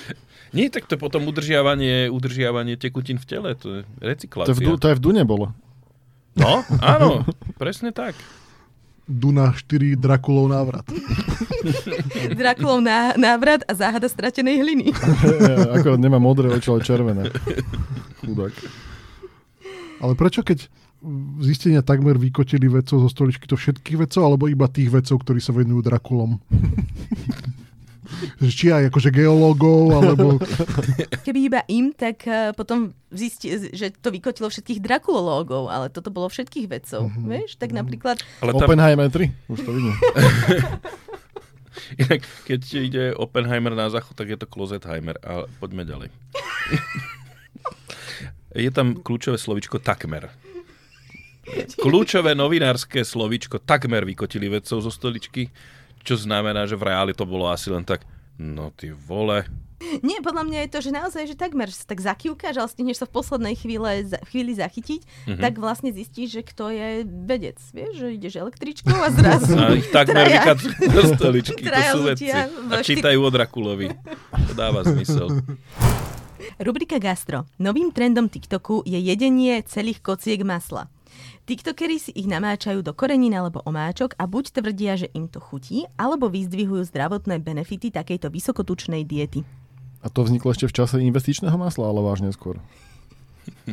Nie, 0.56 0.66
tak 0.66 0.84
to 0.84 0.94
potom 0.94 1.24
udržiavanie, 1.24 2.10
udržiavanie 2.10 2.74
tekutín 2.74 3.16
v 3.16 3.24
tele, 3.24 3.50
to 3.54 3.70
je 3.70 3.80
To, 3.82 4.02
recyklácia. 4.02 4.50
je 4.52 4.66
v, 4.66 4.74
to 4.74 4.86
aj 4.86 4.96
v 4.98 5.02
Dune 5.02 5.22
bolo. 5.22 5.54
No, 6.34 6.62
áno, 6.78 7.22
presne 7.54 7.90
tak. 7.90 8.18
Duna 9.06 9.50
4 9.50 9.94
Drakulov 9.94 10.46
návrat. 10.48 10.86
Drakulov 12.30 12.78
ná- 12.78 13.14
návrat 13.14 13.62
a 13.62 13.74
záhada 13.74 14.06
stratenej 14.06 14.58
hliny. 14.58 14.94
Akorát 15.70 15.98
nemá 15.98 16.18
modré 16.18 16.46
oči, 16.46 16.70
ale 16.70 16.82
červené. 16.82 17.26
Chudák. 18.20 18.54
Ale 19.98 20.12
prečo 20.14 20.42
keď 20.42 20.70
zistenia 21.40 21.80
takmer 21.80 22.20
vykotili 22.20 22.68
vedcov 22.68 23.04
zo 23.04 23.08
stoličky, 23.08 23.48
to 23.48 23.56
všetkých 23.56 24.06
vedcov, 24.06 24.22
alebo 24.24 24.46
iba 24.46 24.68
tých 24.68 24.92
vedcov, 24.92 25.24
ktorí 25.24 25.40
sa 25.40 25.56
venujú 25.56 25.80
Drakulom? 25.84 26.36
Že 28.42 28.50
Či 28.50 28.66
aj 28.74 28.84
akože 28.90 29.10
geológov, 29.14 29.94
alebo... 29.94 30.26
Keby 31.26 31.40
iba 31.46 31.60
im, 31.70 31.94
tak 31.94 32.26
eh, 32.26 32.50
potom 32.58 32.90
zistí, 33.14 33.54
že 33.70 33.94
to 33.94 34.10
vykotilo 34.10 34.50
všetkých 34.50 34.82
drakulológov, 34.82 35.70
ale 35.70 35.94
toto 35.94 36.10
bolo 36.10 36.26
všetkých 36.26 36.66
vedcov. 36.66 37.06
Mhm. 37.06 37.26
Vieš, 37.30 37.50
tak 37.56 37.70
napríklad 37.70 38.18
Ale 38.42 38.50
tam, 38.58 38.66
Oppenheimer 38.66 39.08
3, 39.08 39.30
už 39.54 39.58
to 39.62 39.70
vidím. 39.70 39.94
inak, 42.02 42.20
keď 42.46 42.60
ide 42.82 43.04
Oppenheimer 43.14 43.78
na 43.78 43.88
záchod, 43.88 44.18
tak 44.18 44.28
je 44.30 44.38
to 44.38 44.46
Closetheimer. 44.50 45.16
A 45.22 45.46
poďme 45.62 45.86
ďalej. 45.86 46.08
je 48.58 48.70
tam 48.74 48.98
kľúčové 48.98 49.38
slovičko 49.38 49.78
takmer. 49.78 50.30
Kľúčové 51.76 52.32
novinárske 52.32 53.00
slovičko 53.00 53.58
takmer 53.58 54.02
vykotili 54.02 54.48
vedcov 54.48 54.80
zo 54.80 54.88
stoličky, 54.88 55.48
čo 56.00 56.14
znamená, 56.14 56.64
že 56.64 56.74
v 56.74 56.86
reáli 56.86 57.12
to 57.12 57.24
bolo 57.24 57.46
asi 57.46 57.68
len 57.68 57.82
tak 57.82 58.02
No 58.36 58.72
ty 58.72 58.88
vole. 58.88 59.44
Nie, 60.00 60.20
podľa 60.20 60.44
mňa 60.44 60.58
je 60.60 60.70
to, 60.70 60.78
že 60.80 60.90
naozaj, 60.90 61.24
že 61.24 61.36
takmer 61.36 61.68
sa 61.68 61.84
tak 61.84 62.00
zakývkaš, 62.00 62.56
ale 62.56 62.68
stihneš 62.68 63.00
sa 63.00 63.06
v 63.06 63.12
poslednej 63.14 63.52
chvíle, 63.52 63.88
za, 64.02 64.16
chvíli 64.28 64.52
zachytiť, 64.54 65.00
Mhm. 65.28 65.40
tak 65.40 65.56
vlastne 65.56 65.88
zistíš, 65.90 66.28
že 66.30 66.42
kto 66.42 66.68
je 66.68 66.88
vedec. 67.04 67.60
Vieš, 67.66 67.92
že 67.94 68.06
ideš 68.10 68.34
električkou 68.38 68.92
a 68.92 69.08
zrazu 69.10 69.56
A 69.56 69.72
ich 69.72 69.88
takmer 69.88 70.24
vykacujú 70.26 70.72
do 70.86 71.02
stoličky. 71.16 71.62
To 71.62 71.80
sú 71.90 71.98
vedci. 72.06 72.28
A 72.28 72.48
v 72.48 72.80
čítajú 72.80 73.20
o 73.20 73.28
Drakulovi. 73.28 73.92
To 74.48 74.52
dáva 74.52 74.84
zmysel. 74.84 75.44
Rubrika 76.58 76.96
Gastro. 76.96 77.44
Novým 77.56 77.88
trendom 77.88 78.24
TikToku 78.26 78.84
je 78.84 78.96
jedenie 78.96 79.60
celých 79.64 80.00
kociek 80.00 80.40
masla. 80.40 80.88
TikTokery 81.48 81.96
si 81.98 82.12
ich 82.14 82.28
namáčajú 82.28 82.84
do 82.84 82.92
korenín 82.92 83.34
alebo 83.34 83.64
omáčok 83.64 84.14
a 84.20 84.24
buď 84.28 84.44
tvrdia, 84.60 84.94
že 85.00 85.08
im 85.16 85.26
to 85.26 85.40
chutí, 85.40 85.88
alebo 85.96 86.28
vyzdvihujú 86.28 86.86
zdravotné 86.88 87.40
benefity 87.40 87.90
takejto 87.90 88.28
vysokotučnej 88.30 89.02
diety. 89.08 89.42
A 90.00 90.08
to 90.08 90.24
vzniklo 90.24 90.52
ešte 90.56 90.68
v 90.68 90.76
čase 90.76 90.96
investičného 91.00 91.56
masla, 91.60 91.90
ale 91.90 92.00
vážne 92.00 92.32
skôr. 92.32 92.56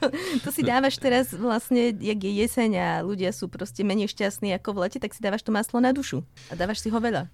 to, 0.00 0.04
to 0.44 0.48
si 0.52 0.62
dávaš 0.64 1.00
teraz 1.00 1.32
vlastne, 1.32 1.96
jak 1.96 2.18
je 2.20 2.32
jeseň 2.44 2.70
a 2.76 2.88
ľudia 3.00 3.32
sú 3.32 3.48
proste 3.48 3.84
menej 3.84 4.12
šťastní 4.12 4.52
ako 4.56 4.76
v 4.76 4.78
lete, 4.88 4.98
tak 5.00 5.16
si 5.16 5.24
dávaš 5.24 5.44
to 5.44 5.52
maslo 5.54 5.80
na 5.80 5.92
dušu. 5.96 6.24
A 6.52 6.56
dávaš 6.56 6.84
si 6.84 6.92
ho 6.92 6.98
veľa. 7.00 7.28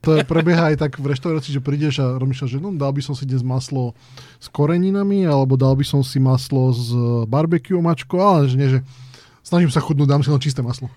To 0.00 0.16
je, 0.16 0.24
prebieha 0.24 0.72
aj 0.72 0.80
tak 0.80 0.96
v 0.96 1.12
reštaurácii, 1.12 1.52
že 1.52 1.60
prídeš 1.60 2.00
a 2.00 2.16
rozmýšľaš, 2.16 2.56
že 2.56 2.60
no, 2.60 2.72
dal 2.72 2.88
by 2.96 3.04
som 3.04 3.12
si 3.12 3.28
dnes 3.28 3.44
maslo 3.44 3.92
s 4.40 4.48
koreninami, 4.48 5.28
alebo 5.28 5.60
dal 5.60 5.76
by 5.76 5.84
som 5.84 6.00
si 6.00 6.16
maslo 6.16 6.72
s 6.72 6.88
barbecue 7.28 7.76
mačko, 7.76 8.16
ale 8.16 8.48
že 8.48 8.56
nie, 8.56 8.68
že 8.72 8.80
snažím 9.44 9.68
sa 9.68 9.84
chudnúť, 9.84 10.08
dám 10.08 10.24
si 10.24 10.32
len 10.32 10.40
čisté 10.40 10.64
maslo. 10.64 10.88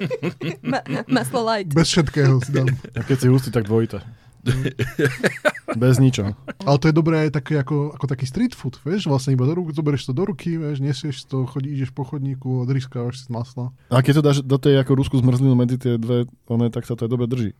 Ma- 0.72 0.84
maslo 1.04 1.44
light. 1.44 1.68
Bez 1.68 1.92
všetkého 1.92 2.40
si 2.40 2.50
dám. 2.56 2.72
A 2.96 3.04
keď 3.04 3.16
si 3.20 3.26
hustý, 3.28 3.52
tak 3.52 3.68
dvojité. 3.68 4.00
Bez 5.80 5.96
ničoho. 6.00 6.36
Ale 6.64 6.76
to 6.76 6.88
je 6.88 6.94
dobré 6.94 7.28
aj 7.28 7.40
také 7.40 7.56
ako, 7.60 7.96
ako 7.96 8.04
taký 8.08 8.24
street 8.28 8.52
food, 8.52 8.76
vieš, 8.84 9.08
vlastne 9.08 9.32
iba 9.32 9.48
do 9.48 9.56
ruky, 9.56 9.72
zoberieš 9.72 10.12
to 10.12 10.14
do 10.16 10.24
ruky, 10.28 10.60
vieš, 10.60 10.84
nesieš 10.84 11.24
to, 11.24 11.48
chodí, 11.48 11.72
ideš 11.72 11.96
po 11.96 12.04
chodníku, 12.04 12.64
odriskávaš 12.64 13.24
si 13.24 13.28
z 13.28 13.32
masla. 13.32 13.72
A 13.88 14.04
keď 14.04 14.20
to 14.20 14.22
dáš 14.22 14.38
do 14.44 14.56
tej 14.60 14.80
ako 14.84 14.92
ruskú 15.00 15.16
zmrzlinu 15.20 15.56
medzi 15.56 15.80
tie 15.80 15.96
dve, 15.96 16.28
one, 16.44 16.68
tak 16.68 16.84
sa 16.84 16.92
to 16.96 17.08
aj 17.08 17.10
dobre 17.10 17.26
drží. 17.28 17.56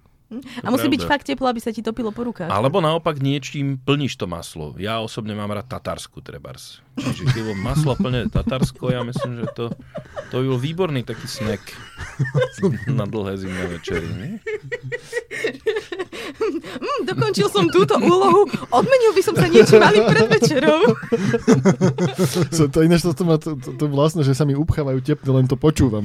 A 0.64 0.68
musí 0.72 0.88
byť 0.88 1.02
fakt 1.04 1.28
teplo, 1.28 1.46
aby 1.50 1.60
sa 1.60 1.70
ti 1.70 1.84
topilo 1.84 2.10
po 2.10 2.24
rukách. 2.24 2.48
Alebo 2.48 2.80
naopak 2.80 3.20
niečím 3.20 3.76
plníš 3.76 4.16
to 4.16 4.24
maslo. 4.24 4.72
Ja 4.80 5.04
osobne 5.04 5.36
mám 5.36 5.52
rád 5.52 5.68
tatarsku 5.68 6.24
trebárs. 6.24 6.80
Čiže 6.94 7.26
keď 7.34 7.44
maslo 7.58 7.98
plné 7.98 8.30
tatarsko, 8.30 8.94
ja 8.94 9.02
myslím, 9.02 9.42
že 9.42 9.46
to, 9.52 9.64
to 10.30 10.34
by 10.40 10.46
bol 10.54 10.60
výborný 10.62 11.02
taký 11.02 11.26
snack 11.26 11.62
na 12.86 13.04
dlhé 13.04 13.34
zimné 13.42 13.64
večery. 13.66 14.08
Nie? 14.14 14.30
Mm, 16.34 17.00
dokončil 17.08 17.48
som 17.52 17.68
túto 17.68 17.96
úlohu, 18.00 18.48
odmenil 18.72 19.12
by 19.12 19.22
som 19.22 19.34
sa 19.36 19.46
niečím 19.48 19.80
malým 19.80 20.04
pred 20.08 20.26
večerou. 20.28 20.80
So, 22.54 22.70
to 22.70 22.86
ináč 22.86 23.02
to, 23.02 23.12
to, 23.12 23.24
má, 23.26 23.36
to, 23.36 23.58
to, 23.58 23.74
to 23.74 23.84
vlastne, 23.90 24.22
že 24.22 24.32
sa 24.36 24.46
mi 24.46 24.54
upchávajú 24.54 24.98
tepne, 25.02 25.30
len 25.42 25.46
to 25.50 25.58
počúvam. 25.58 26.02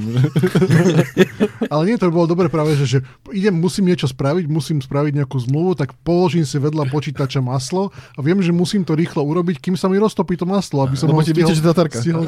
Ale 1.72 1.82
nie, 1.86 1.96
to 1.96 2.10
by 2.10 2.12
bolo 2.12 2.26
dobre 2.28 2.50
práve, 2.50 2.74
že, 2.74 2.86
že 2.86 2.98
idem, 3.30 3.54
musím 3.54 3.86
niečo 3.88 4.10
spraviť, 4.10 4.50
musím 4.50 4.82
spraviť 4.82 5.22
nejakú 5.22 5.38
zmluvu, 5.38 5.78
tak 5.78 5.94
položím 6.02 6.42
si 6.42 6.58
vedľa 6.58 6.90
počítača 6.90 7.38
maslo 7.40 7.94
a 8.14 8.20
viem, 8.20 8.42
že 8.42 8.50
musím 8.50 8.82
to 8.82 8.98
rýchlo 8.98 9.22
urobiť, 9.22 9.62
kým 9.62 9.76
sa 9.78 9.86
mi 9.86 9.96
roztopí 9.98 10.34
to 10.34 10.46
maslo, 10.46 10.84
aby 10.84 10.96
som 10.98 11.10
Lebo 11.10 11.22
ho 11.22 11.26
ti 11.26 11.32
stihol, 11.32 11.54
stihol. 11.90 12.24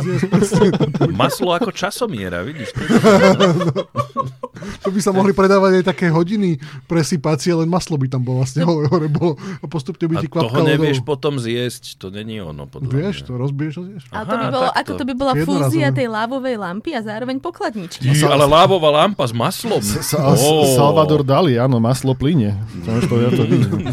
Maslo 1.12 1.50
ako 1.54 1.70
časomiera, 1.74 2.46
vidíš? 2.46 2.70
To 4.80 4.88
by 4.88 5.00
sa 5.00 5.10
mohli 5.10 5.30
predávať 5.30 5.80
aj 5.80 5.84
také 5.86 6.06
hodiny 6.06 6.56
presypácie, 6.84 7.52
len 7.52 7.66
maslo 7.66 7.94
by 7.94 8.06
tam 8.06 8.20
bolo 8.20 8.40
vlastne 8.40 8.62
hore, 8.62 8.86
hore 8.92 9.06
bolo 9.06 9.34
a 9.36 9.66
postupne 9.66 10.06
by 10.06 10.16
A 10.16 10.20
ti 10.20 10.28
toho 10.28 10.48
kvapkalo 10.48 10.66
nevieš 10.66 10.98
dolu. 10.98 11.08
potom 11.08 11.36
zjesť, 11.36 11.96
to 11.96 12.08
není 12.08 12.38
ono. 12.38 12.64
Podľa 12.64 12.90
Vieš, 12.90 13.16
mňa. 13.18 13.26
to 13.26 13.32
rozbiješ 13.36 13.74
a 13.74 13.82
zješ. 13.84 14.02
Ale 14.08 14.24
to 14.24 14.34
by 14.34 14.46
bolo, 14.48 14.66
takto. 14.66 14.78
ako 14.78 14.90
to 14.92 15.04
by 15.04 15.14
bola 15.14 15.32
Jednorazové. 15.34 15.68
fúzia 15.68 15.88
tej 15.90 16.08
lávovej 16.08 16.56
lampy 16.56 16.90
a 16.92 17.00
zároveň 17.00 17.36
pokladničky. 17.38 18.04
Ty, 18.04 18.26
ale 18.26 18.44
lávová 18.44 18.90
lampa 18.92 19.24
s 19.24 19.32
maslom. 19.32 19.80
Sa, 19.82 20.18
Ó. 20.32 20.64
Salvador 20.72 21.22
Dali, 21.22 21.56
áno, 21.56 21.78
maslo 21.78 22.14
plyne. 22.14 22.54
To, 22.84 22.90
to, 23.06 23.14
ja 23.18 23.30
to 23.30 23.42
vidím. 23.44 23.86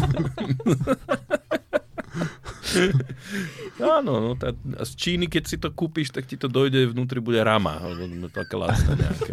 Áno, 3.80 4.20
no, 4.20 4.30
tá, 4.36 4.52
a 4.52 4.82
z 4.84 4.92
Číny, 4.94 5.26
keď 5.26 5.42
si 5.48 5.56
to 5.56 5.72
kúpiš, 5.72 6.12
tak 6.12 6.28
ti 6.28 6.36
to 6.36 6.46
dojde, 6.46 6.92
vnútri 6.92 7.18
bude 7.18 7.40
rama, 7.40 7.80
alebo 7.80 8.04
také 8.28 8.54
lacné 8.54 8.92
nejaké. 8.94 9.32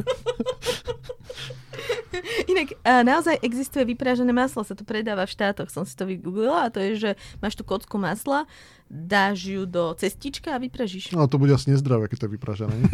Inak 2.51 2.67
a 2.84 3.03
naozaj 3.03 3.39
existuje 3.41 3.84
vyprážané 3.93 4.34
maslo, 4.34 4.63
sa 4.63 4.75
to 4.75 4.84
predáva 4.84 5.25
v 5.25 5.34
štátoch, 5.34 5.69
som 5.69 5.84
si 5.86 5.93
to 5.95 6.06
vygooglila 6.06 6.67
a 6.67 6.71
to 6.73 6.80
je, 6.82 6.91
že 6.97 7.12
máš 7.39 7.56
tú 7.56 7.63
kocku 7.63 7.97
masla, 7.97 8.45
dáš 8.88 9.47
ju 9.47 9.63
do 9.67 9.93
cestička 9.97 10.56
a 10.56 10.62
vypražíš. 10.62 11.12
No 11.12 11.27
to 11.27 11.38
bude 11.38 11.53
asi 11.53 11.71
nezdravé, 11.71 12.08
keď 12.08 12.17
to 12.23 12.25
je 12.30 12.34
vypražené. 12.36 12.75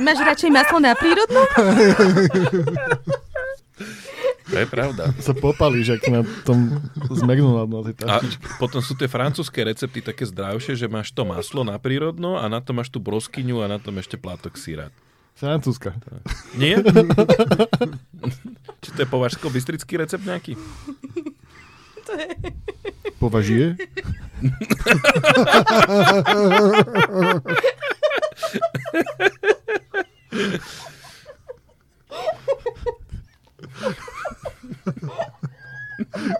Máš 0.00 0.24
radšej 0.24 0.48
maslo 0.48 0.80
na 0.80 0.96
prírodnom? 0.96 1.44
To 4.50 4.56
je 4.58 4.66
pravda. 4.66 5.14
Sa 5.26 5.32
popalíš, 5.32 6.00
ak 6.00 6.10
na 6.10 6.20
tom 6.42 6.82
na 7.22 7.80
tej 7.86 7.94
A 8.08 8.18
potom 8.58 8.82
sú 8.82 8.98
tie 8.98 9.06
francúzske 9.06 9.62
recepty 9.62 10.02
také 10.02 10.26
zdravšie, 10.26 10.74
že 10.74 10.90
máš 10.90 11.14
to 11.14 11.22
maslo 11.22 11.62
na 11.62 11.78
prírodno 11.78 12.34
a 12.34 12.50
na 12.50 12.58
to 12.58 12.74
máš 12.74 12.90
tú 12.90 12.98
broskyňu 12.98 13.62
a 13.62 13.70
na 13.70 13.78
tom 13.78 13.94
ešte 14.02 14.18
plátok 14.18 14.58
síra. 14.58 14.90
Francúzska. 15.34 15.96
Nie? 16.56 16.80
Či 18.80 18.88
to 18.92 18.98
je 19.02 19.08
považsko-bystrický 19.08 19.96
recept 19.96 20.24
nejaký? 20.24 20.56
Považuje? 23.20 23.76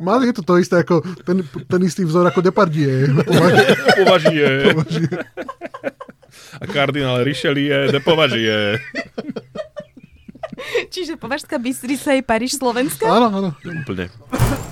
Mali 0.00 0.32
je 0.32 0.34
to 0.34 0.42
to 0.42 0.58
isté 0.58 0.80
ako 0.80 1.04
ten, 1.24 1.44
ten 1.44 1.80
istý 1.84 2.04
vzor 2.08 2.26
ako 2.26 2.40
Depardie. 2.40 3.06
Považuje. 4.00 4.74
A 6.58 6.64
kardinál 6.66 7.22
Richelieu 7.22 7.90
nepovažuje. 7.92 8.78
Čiže 10.92 11.16
Považská 11.16 11.56
Bystrica 11.56 12.12
je 12.12 12.22
Paríž 12.22 12.60
Slovenska? 12.60 13.08
áno, 13.08 13.32
áno. 13.32 13.50
Úplne. 13.64 14.12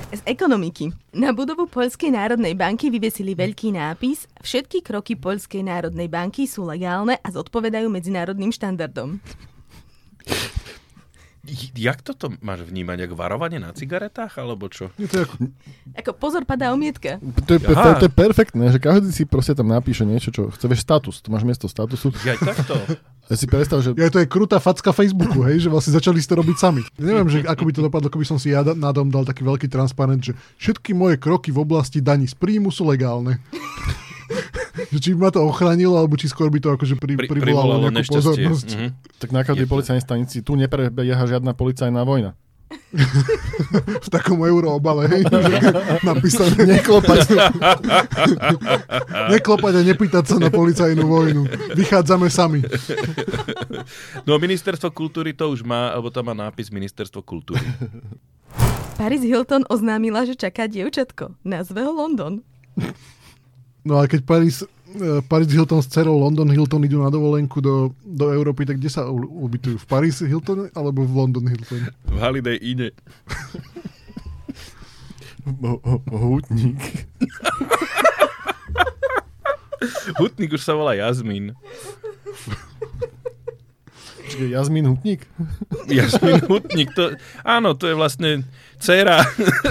Z 0.09 0.25
ekonomiky. 0.25 0.93
Na 1.13 1.37
budovu 1.37 1.69
Poľskej 1.69 2.13
národnej 2.13 2.57
banky 2.57 2.89
vyvesili 2.89 3.37
veľký 3.37 3.77
nápis 3.77 4.25
Všetky 4.41 4.81
kroky 4.81 5.21
Poľskej 5.21 5.61
národnej 5.65 6.09
banky 6.09 6.49
sú 6.49 6.65
legálne 6.65 7.21
a 7.21 7.29
zodpovedajú 7.29 7.93
medzinárodným 7.93 8.53
štandardom. 8.53 9.21
Jak 11.79 12.03
toto 12.03 12.35
máš 12.43 12.67
vnímať? 12.67 13.09
Jak 13.09 13.13
varovanie 13.15 13.63
na 13.63 13.73
cigaretách, 13.73 14.37
alebo 14.37 14.69
čo? 14.69 14.91
Je 14.99 15.07
to 15.09 15.25
ako, 15.25 15.35
Ako 15.95 16.11
pozor, 16.19 16.43
padá 16.45 16.75
omietka. 16.75 17.23
To 17.47 17.51
je, 17.57 17.61
to, 17.63 17.73
to 17.73 18.07
je 18.11 18.13
perfektné, 18.13 18.65
že 18.75 18.79
každý 18.83 19.11
si 19.15 19.25
proste 19.25 19.55
tam 19.55 19.71
napíše 19.71 20.03
niečo, 20.03 20.35
čo 20.35 20.51
chce, 20.53 20.67
vieš, 20.67 20.85
status, 20.85 21.23
tu 21.23 21.31
máš 21.31 21.47
miesto 21.47 21.71
statusu. 21.71 22.13
Ja 22.27 22.37
aj 22.37 22.41
takto. 22.43 22.75
Ja 23.29 23.37
si 23.37 23.45
predstav, 23.45 23.85
že 23.85 23.93
ja, 23.93 24.09
to 24.09 24.25
je 24.25 24.29
krutá 24.29 24.57
facka 24.57 24.89
Facebooku, 24.89 25.45
hej, 25.45 25.61
že 25.61 25.69
vlastne 25.69 25.93
začali 25.93 26.17
ste 26.17 26.33
robiť 26.33 26.57
sami. 26.57 26.81
Neviem, 26.97 27.29
že 27.29 27.45
ako 27.45 27.63
by 27.69 27.73
to 27.77 27.85
dopadlo, 27.85 28.09
keby 28.09 28.25
som 28.25 28.41
si 28.41 28.57
ja 28.57 28.65
na 28.65 28.89
dom 28.89 29.13
dal 29.13 29.29
taký 29.29 29.45
veľký 29.45 29.69
transparent, 29.69 30.25
že 30.25 30.33
všetky 30.57 30.97
moje 30.97 31.21
kroky 31.21 31.53
v 31.53 31.61
oblasti 31.61 32.01
daní 32.01 32.25
z 32.25 32.33
príjmu 32.33 32.73
sú 32.73 32.89
legálne. 32.89 33.37
Že 34.89 34.99
či 35.05 35.09
by 35.13 35.19
ma 35.19 35.31
to 35.31 35.41
ochránilo, 35.41 35.95
alebo 35.95 36.15
či 36.15 36.27
skôr 36.27 36.49
by 36.49 36.59
to 36.59 36.71
akože 36.71 36.97
pri, 36.97 37.15
Pri, 37.15 37.29
privolalo 37.29 37.43
privolalo 37.43 37.87
nejakú 37.89 37.99
nešťastie. 37.99 38.19
pozornosť. 38.47 38.69
Mhm. 38.73 38.89
tak 39.19 39.31
na 39.31 39.41
každej 39.43 39.67
policajnej 39.67 40.03
stanici 40.03 40.37
tu 40.41 40.55
neprebieha 40.55 41.25
žiadna 41.25 41.53
policajná 41.53 42.03
vojna. 42.03 42.33
V 44.05 44.09
takom 44.09 44.41
euroobale, 44.41 45.09
hej, 45.09 45.23
napísané. 46.09 46.69
Neklopať. 46.69 47.21
Neklopať 49.33 49.73
a 49.73 49.83
nepýtať 49.85 50.25
sa 50.25 50.37
na 50.37 50.49
policajnú 50.49 51.05
vojnu. 51.05 51.43
Vychádzame 51.73 52.29
sami. 52.29 52.61
No 54.25 54.37
ministerstvo 54.37 54.93
kultúry 54.93 55.33
to 55.33 55.49
už 55.49 55.65
má, 55.65 55.93
alebo 55.93 56.13
tam 56.13 56.29
má 56.29 56.35
nápis 56.37 56.69
ministerstvo 56.69 57.25
kultúry. 57.25 57.65
Paris 58.97 59.23
Hilton 59.23 59.65
oznámila, 59.69 60.27
že 60.27 60.35
čaká 60.35 60.67
dievčatko. 60.67 61.39
Nazve 61.45 61.87
ho 61.87 61.93
London. 61.93 62.45
No 63.81 63.97
a 63.97 64.05
keď 64.05 64.21
Paris, 64.27 64.67
Paris 65.29 65.53
Hilton 65.53 65.85
s 65.85 65.89
dcerou 65.93 66.17
London 66.17 66.49
Hilton 66.49 66.85
idú 66.89 67.05
na 67.05 67.13
dovolenku 67.13 67.61
do, 67.61 67.93
do 68.01 68.33
Európy, 68.33 68.65
tak 68.65 68.81
kde 68.81 68.89
sa 68.89 69.05
ubytujú? 69.13 69.77
V 69.77 69.87
Paris 69.87 70.25
Hilton 70.25 70.73
alebo 70.73 71.05
v 71.05 71.13
London 71.13 71.45
Hilton? 71.45 71.93
V 72.09 72.17
Holiday 72.17 72.57
Ine. 72.65 72.97
Hútnik. 76.09 76.81
Hutník 80.17 80.57
už 80.57 80.63
sa 80.65 80.73
volá 80.73 80.97
Jazmín. 80.97 81.53
Čiže 84.29 84.53
Jazmín 84.53 84.87
Hutník? 84.87 85.25
Jasmin 85.89 86.45
Hutník, 86.45 86.93
to, 86.93 87.17
áno, 87.41 87.73
to 87.73 87.89
je 87.89 87.95
vlastne 87.97 88.31
dcera, 88.77 89.25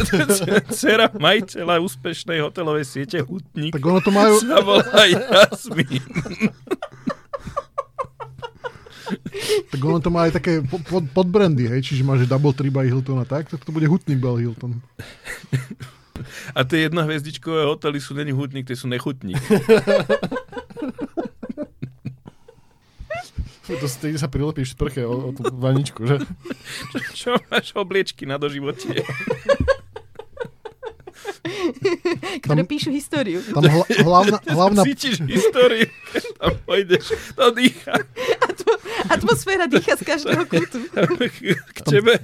dcera 0.73 1.13
majiteľa 1.13 1.77
úspešnej 1.77 2.41
hotelovej 2.41 2.85
siete 2.85 3.21
Hutník. 3.21 3.77
Tak 3.77 3.85
ono 3.85 4.01
to 4.01 4.09
majú, 4.09 4.33
Sa 4.43 4.59
volá 4.65 5.03
Jasmin. 5.05 6.01
tak 9.71 9.79
ono 9.79 10.03
to 10.03 10.09
má 10.11 10.27
aj 10.27 10.41
také 10.41 10.59
po- 10.65 10.83
pod, 10.83 11.05
podbrandy, 11.13 11.69
hej, 11.69 11.79
čiže 11.85 12.03
máš 12.03 12.27
double 12.27 12.51
tree 12.51 12.73
by 12.73 12.83
Hilton 12.89 13.21
a 13.21 13.25
tak, 13.29 13.47
tak 13.47 13.63
to 13.63 13.71
bude 13.71 13.87
hutník 13.87 14.19
by 14.19 14.41
Hilton. 14.41 14.83
A 16.57 16.65
tie 16.65 16.89
jednohviezdičkové 16.89 17.61
hotely 17.69 18.01
sú 18.01 18.17
není 18.17 18.33
Hutník, 18.33 18.65
tie 18.65 18.73
sú 18.73 18.89
nechutník. 18.89 19.37
To 23.67 23.87
stejne 23.87 24.15
sa 24.15 24.31
prilepíš 24.31 24.79
sprche 24.79 25.03
o, 25.03 25.29
o 25.29 25.35
tú 25.35 25.43
vaničku, 25.43 26.07
že? 26.07 26.23
Čo 27.19 27.35
máš 27.51 27.75
obliečky 27.75 28.23
na 28.23 28.39
doživotie? 28.39 29.03
ktoré 32.43 32.63
píšu 32.63 32.89
históriu. 32.93 33.39
Tam 33.43 33.63
hla, 33.63 33.85
hlavná, 34.03 34.37
hlavná, 34.55 34.81
Cítiš 34.83 35.23
históriu, 35.25 35.87
tam 36.39 36.53
pôjdeš, 36.63 37.13
to 37.35 37.45
dýcha. 37.55 37.95
Atmosféra 39.09 39.65
dýcha 39.67 39.99
z 39.99 40.03
každého 40.03 40.43
kútu. 40.47 40.79
K 41.73 41.79
tebe, 41.85 42.17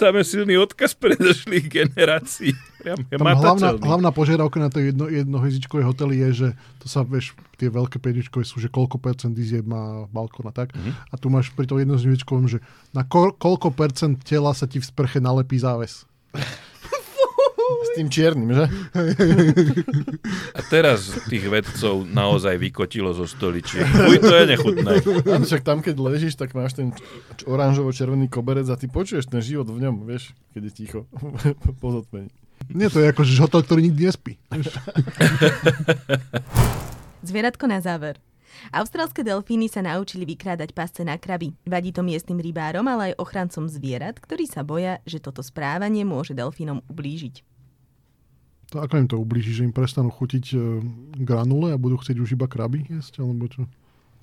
tam 0.00 0.12
je 0.20 0.24
silný 0.24 0.54
odkaz 0.60 0.94
predošlých 0.94 1.66
generácií. 1.66 2.54
Priam 2.78 3.02
je 3.10 3.18
tam 3.18 3.26
hlavná, 3.26 3.68
hlavná 3.82 4.10
požiadavka 4.14 4.62
na 4.62 4.70
to 4.70 4.78
jedno, 4.78 5.10
jednohviezdičkové 5.10 5.82
hotely 5.82 6.22
je, 6.22 6.30
že 6.32 6.48
to 6.78 6.86
sa, 6.86 7.02
vieš, 7.02 7.34
tie 7.58 7.66
veľké 7.66 7.98
päťičkové 7.98 8.46
sú, 8.46 8.62
že 8.62 8.70
koľko 8.70 9.02
percent 9.02 9.34
izieb 9.34 9.66
má 9.66 10.06
balkón 10.12 10.46
a 10.46 10.54
tak. 10.54 10.70
Mhm. 10.76 10.92
A 11.10 11.14
tu 11.18 11.26
máš 11.32 11.50
pri 11.50 11.66
tom 11.66 11.82
jednohviezdičkovom, 11.82 12.46
že 12.46 12.62
na 12.94 13.02
ko, 13.02 13.34
koľko 13.34 13.74
percent 13.74 14.22
tela 14.22 14.54
sa 14.54 14.70
ti 14.70 14.78
v 14.78 14.86
sprche 14.86 15.18
nalepí 15.18 15.58
záves. 15.58 16.06
S 17.66 17.90
tým 17.98 18.08
čiernym, 18.12 18.50
že? 18.54 18.64
A 20.54 20.60
teraz 20.70 21.10
tých 21.26 21.46
vedcov 21.50 22.06
naozaj 22.06 22.54
vykotilo 22.60 23.10
zo 23.10 23.26
stoličiek. 23.26 23.84
Uj, 23.84 24.18
to 24.22 24.34
je 24.34 24.44
nechutné. 24.54 24.92
Áno, 25.26 25.44
však 25.44 25.62
tam, 25.66 25.82
keď 25.82 25.94
ležíš, 25.98 26.38
tak 26.38 26.54
máš 26.54 26.78
ten 26.78 26.94
oranžovo-červený 27.46 28.30
koberec 28.30 28.68
a 28.70 28.78
ty 28.78 28.86
počuješ 28.86 29.26
ten 29.26 29.42
život 29.42 29.66
v 29.70 29.82
ňom, 29.88 30.06
vieš, 30.06 30.30
keď 30.54 30.62
je 30.70 30.72
ticho. 30.72 31.00
po 31.82 31.88
zotmení. 31.90 32.30
Nie, 32.72 32.90
to 32.90 32.98
je 32.98 33.12
ako 33.12 33.22
hotel, 33.46 33.60
ktorý 33.62 33.80
nikdy 33.90 34.02
nespí. 34.10 34.32
Zvieratko 37.28 37.66
na 37.68 37.78
záver. 37.82 38.18
Austrálske 38.72 39.20
delfíny 39.20 39.68
sa 39.68 39.84
naučili 39.84 40.24
vykrádať 40.24 40.72
pasce 40.72 41.02
na 41.04 41.20
kraby. 41.20 41.52
Vadí 41.68 41.92
to 41.92 42.00
miestnym 42.00 42.40
rybárom, 42.40 42.88
ale 42.88 43.12
aj 43.12 43.20
ochrancom 43.20 43.68
zvierat, 43.68 44.16
ktorí 44.18 44.48
sa 44.48 44.64
boja, 44.64 44.98
že 45.04 45.20
toto 45.20 45.44
správanie 45.44 46.02
môže 46.08 46.32
delfínom 46.32 46.80
ublížiť. 46.88 47.55
To 48.66 48.82
ako 48.82 48.94
im 48.96 49.06
to 49.06 49.16
ublíži, 49.16 49.52
že 49.52 49.62
im 49.62 49.70
prestanú 49.70 50.10
chutiť 50.10 50.44
e, 50.50 50.58
granule 51.20 51.70
a 51.70 51.78
budú 51.78 51.96
chcieť 51.96 52.18
už 52.18 52.34
iba 52.34 52.46
kraby 52.46 52.82
jesť, 52.84 53.22
alebo 53.22 53.46
čo? 53.46 53.70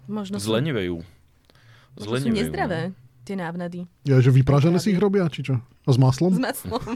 Možno 0.06 0.36
sú, 0.36 0.51
Zlenivejú. 0.51 0.99
možno 0.99 1.95
sú 1.95 2.08
Zlenivejú. 2.12 2.36
nezdravé 2.43 2.82
tie 3.23 3.39
návnady 3.39 3.88
Ja, 4.03 4.19
že 4.19 4.36
vypražené 4.36 4.84
si 4.84 4.91
ich 4.91 4.99
robia, 4.99 5.23
či 5.32 5.47
čo? 5.47 5.56
A 5.58 5.89
s 5.89 5.95
maslom? 5.95 6.36
s 6.36 6.43
maslom. 6.43 6.84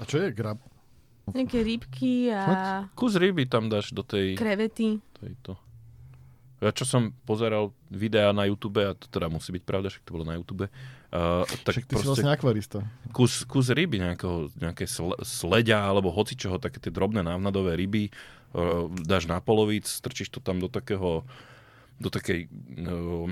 A 0.00 0.08
čo 0.08 0.18
je 0.18 0.34
grab? 0.34 0.58
Nejaké 1.30 1.62
rybky 1.62 2.34
a 2.34 2.42
Kus 2.98 3.14
ryby 3.14 3.46
tam 3.46 3.70
dáš 3.70 3.94
do 3.94 4.02
tej... 4.02 4.34
krevety. 4.34 4.98
tejto. 5.14 5.54
Ja 6.62 6.70
čo 6.70 6.86
som 6.86 7.10
pozeral 7.26 7.74
videá 7.90 8.30
na 8.30 8.46
YouTube, 8.46 8.78
a 8.86 8.94
to 8.94 9.10
teda 9.10 9.26
musí 9.26 9.50
byť 9.50 9.64
pravda, 9.66 9.90
však 9.90 10.06
to 10.06 10.14
bolo 10.14 10.22
na 10.22 10.38
YouTube, 10.38 10.70
uh, 10.70 11.42
tak 11.66 11.82
Však 11.82 11.86
ty 11.90 11.94
si 11.98 12.06
vlastne 12.06 12.30
akvarista. 12.30 12.86
kus, 13.10 13.42
kus 13.42 13.74
ryby, 13.74 13.98
nejakého, 13.98 14.46
nejaké 14.62 14.86
sle, 14.86 15.18
sleďa 15.26 15.82
alebo 15.82 16.14
hocičoho, 16.14 16.62
také 16.62 16.78
tie 16.78 16.94
drobné 16.94 17.26
návnadové 17.26 17.74
ryby, 17.74 18.14
uh, 18.54 18.86
dáš 19.02 19.26
na 19.26 19.42
polovic, 19.42 19.90
strčíš 19.90 20.30
to 20.30 20.38
tam 20.38 20.62
do 20.62 20.70
takého, 20.70 21.26
do 21.98 22.08
takej, 22.14 22.46
uh, 22.86 23.26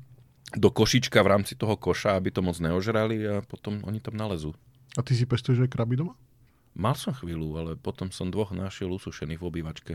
do 0.64 0.68
košička 0.72 1.20
v 1.20 1.30
rámci 1.36 1.60
toho 1.60 1.76
koša, 1.76 2.16
aby 2.16 2.32
to 2.32 2.40
moc 2.40 2.56
neožrali 2.56 3.20
a 3.28 3.34
potom 3.44 3.84
oni 3.84 4.00
tam 4.00 4.16
nalezú. 4.16 4.56
A 4.96 5.04
ty 5.04 5.12
si 5.12 5.28
pestuješ 5.28 5.68
aj 5.68 5.70
kraby 5.70 6.00
doma? 6.00 6.16
Mal 6.72 6.96
som 6.96 7.12
chvíľu, 7.12 7.60
ale 7.60 7.70
potom 7.76 8.08
som 8.08 8.32
dvoch 8.32 8.56
našiel 8.56 8.88
usušených 8.88 9.36
v 9.36 9.48
obývačke. 9.52 9.92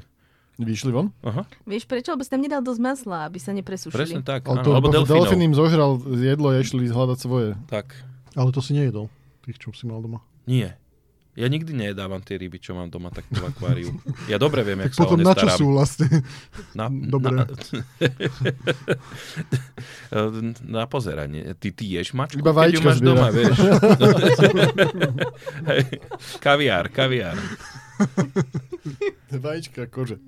Vyšli 0.56 0.88
von? 0.90 1.12
Aha, 1.20 1.44
Vieš 1.64 1.84
prečo? 1.84 2.10
Lebo 2.10 2.22
si 2.22 2.30
tam 2.30 2.40
nedal 2.40 2.62
dosť 2.62 2.80
masla, 2.80 3.26
aby 3.26 3.38
sa 3.38 3.52
nepresušili. 3.52 3.92
presne 3.94 4.22
tak. 4.22 4.46
Ale 4.46 4.60
Áno, 4.60 4.64
to- 4.64 4.72
alebo 4.74 4.88
Delfín 4.90 5.20
delfínov. 5.36 5.44
im 5.44 5.54
zožral 5.54 5.92
jedlo 6.16 6.48
a 6.48 6.56
išli 6.56 6.86
hľadať 6.86 7.18
svoje. 7.18 7.60
Tak. 7.66 7.92
Ale 8.34 8.50
to 8.50 8.60
si 8.60 8.72
nejedol, 8.72 9.12
tých, 9.42 9.58
čo 9.58 9.72
si 9.72 9.84
mal 9.84 10.00
doma. 10.00 10.24
Nie. 10.46 10.80
Ja 11.34 11.46
nikdy 11.46 11.68
nejedávam 11.70 12.20
tie 12.20 12.36
ryby, 12.38 12.56
čo 12.58 12.72
mám 12.72 12.88
doma 12.88 13.10
takto 13.10 13.36
v 13.36 13.46
akváriu. 13.46 13.92
Ja 14.26 14.36
dobre 14.38 14.64
viem, 14.64 14.80
jak 14.80 14.88
Tak 14.88 14.96
sa 14.96 15.02
o 15.02 15.06
potom 15.06 15.20
ne 15.20 15.26
na 15.26 15.34
čo 15.34 15.44
starám. 15.46 15.58
sú 15.58 15.66
vlastne? 15.70 16.08
Na, 16.72 16.88
Dobre. 17.14 17.36
Na, 17.36 17.44
na 20.80 20.84
pozeranie. 20.86 21.52
Ty, 21.54 21.68
ty 21.70 21.84
ješ 21.90 22.14
mačku, 22.14 22.40
Iba 22.40 22.56
keď 22.56 22.72
ju 22.72 22.82
máš 22.82 22.98
zbiera. 22.98 23.10
doma, 23.12 23.28
vieš. 23.30 23.58
Hej, 25.70 25.84
kaviár, 26.40 26.88
kaviár. 26.88 27.36
Vajíčka, 29.46 29.88
kože. 29.88 30.20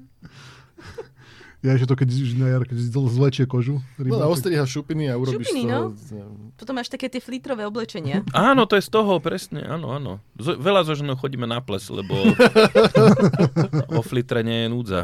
Ja, 1.66 1.74
že 1.74 1.90
to 1.90 1.98
keď 1.98 2.08
na 2.38 2.54
jar, 2.54 2.64
keď 2.70 2.78
zl- 2.80 3.10
zlečie 3.10 3.50
kožu. 3.50 3.82
No 3.98 4.02
ryba, 4.06 4.22
a 4.22 4.30
tak- 4.30 4.34
ostrihaš 4.38 4.70
šupiny 4.78 5.10
a 5.10 5.18
urobíš 5.18 5.50
Šupiny, 5.50 5.66
toho... 5.66 5.90
no. 5.90 6.54
Potom 6.54 6.78
máš 6.78 6.88
také 6.88 7.10
tie 7.10 7.18
flitrové 7.18 7.66
oblečenia. 7.66 8.22
Áno, 8.34 8.70
to 8.70 8.78
je 8.78 8.86
z 8.86 8.92
toho, 8.94 9.18
presne, 9.18 9.66
áno, 9.66 9.90
áno. 9.90 10.22
Z, 10.38 10.54
veľa 10.54 10.86
zo 10.86 10.94
ženou 10.94 11.18
chodíme 11.18 11.50
na 11.50 11.58
ples, 11.58 11.90
lebo 11.90 12.14
o 13.98 14.02
flitre 14.06 14.46
nie 14.46 14.64
je 14.64 14.68
núdza. 14.70 15.00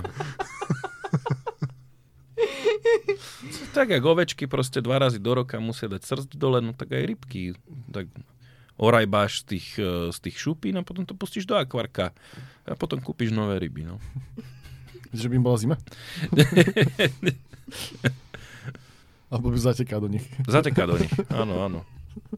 tak 3.73 3.89
jak 3.89 4.05
ovečky 4.05 4.45
proste 4.45 4.77
dva 4.85 5.01
razy 5.01 5.17
do 5.17 5.33
roka 5.33 5.57
musia 5.57 5.89
dať 5.89 6.05
srdc 6.05 6.31
dole, 6.37 6.61
no 6.61 6.77
tak 6.77 6.93
aj 6.93 7.03
rybky. 7.09 7.57
Tak 7.89 8.13
orajbáš 8.77 9.45
z 9.45 9.57
tých, 9.57 9.67
eh, 9.79 10.09
z 10.09 10.17
tých 10.19 10.37
šupín 10.39 10.77
a 10.77 10.85
potom 10.85 11.05
to 11.05 11.13
pustíš 11.13 11.45
do 11.45 11.55
akvarka. 11.57 12.11
A 12.63 12.75
potom 12.79 12.99
kúpiš 13.01 13.31
nové 13.35 13.59
ryby, 13.59 13.83
no. 13.85 13.99
Že 15.13 15.29
by 15.29 15.35
im 15.37 15.45
bola 15.45 15.57
zima? 15.61 15.77
Alebo 19.33 19.49
by 19.49 19.57
zateká 19.57 19.97
do 19.97 20.09
nich, 20.09 20.25
Zateká 20.45 20.85
do 20.85 20.97
nich, 20.97 21.09
áno, 21.33 21.65
áno. 21.65 21.85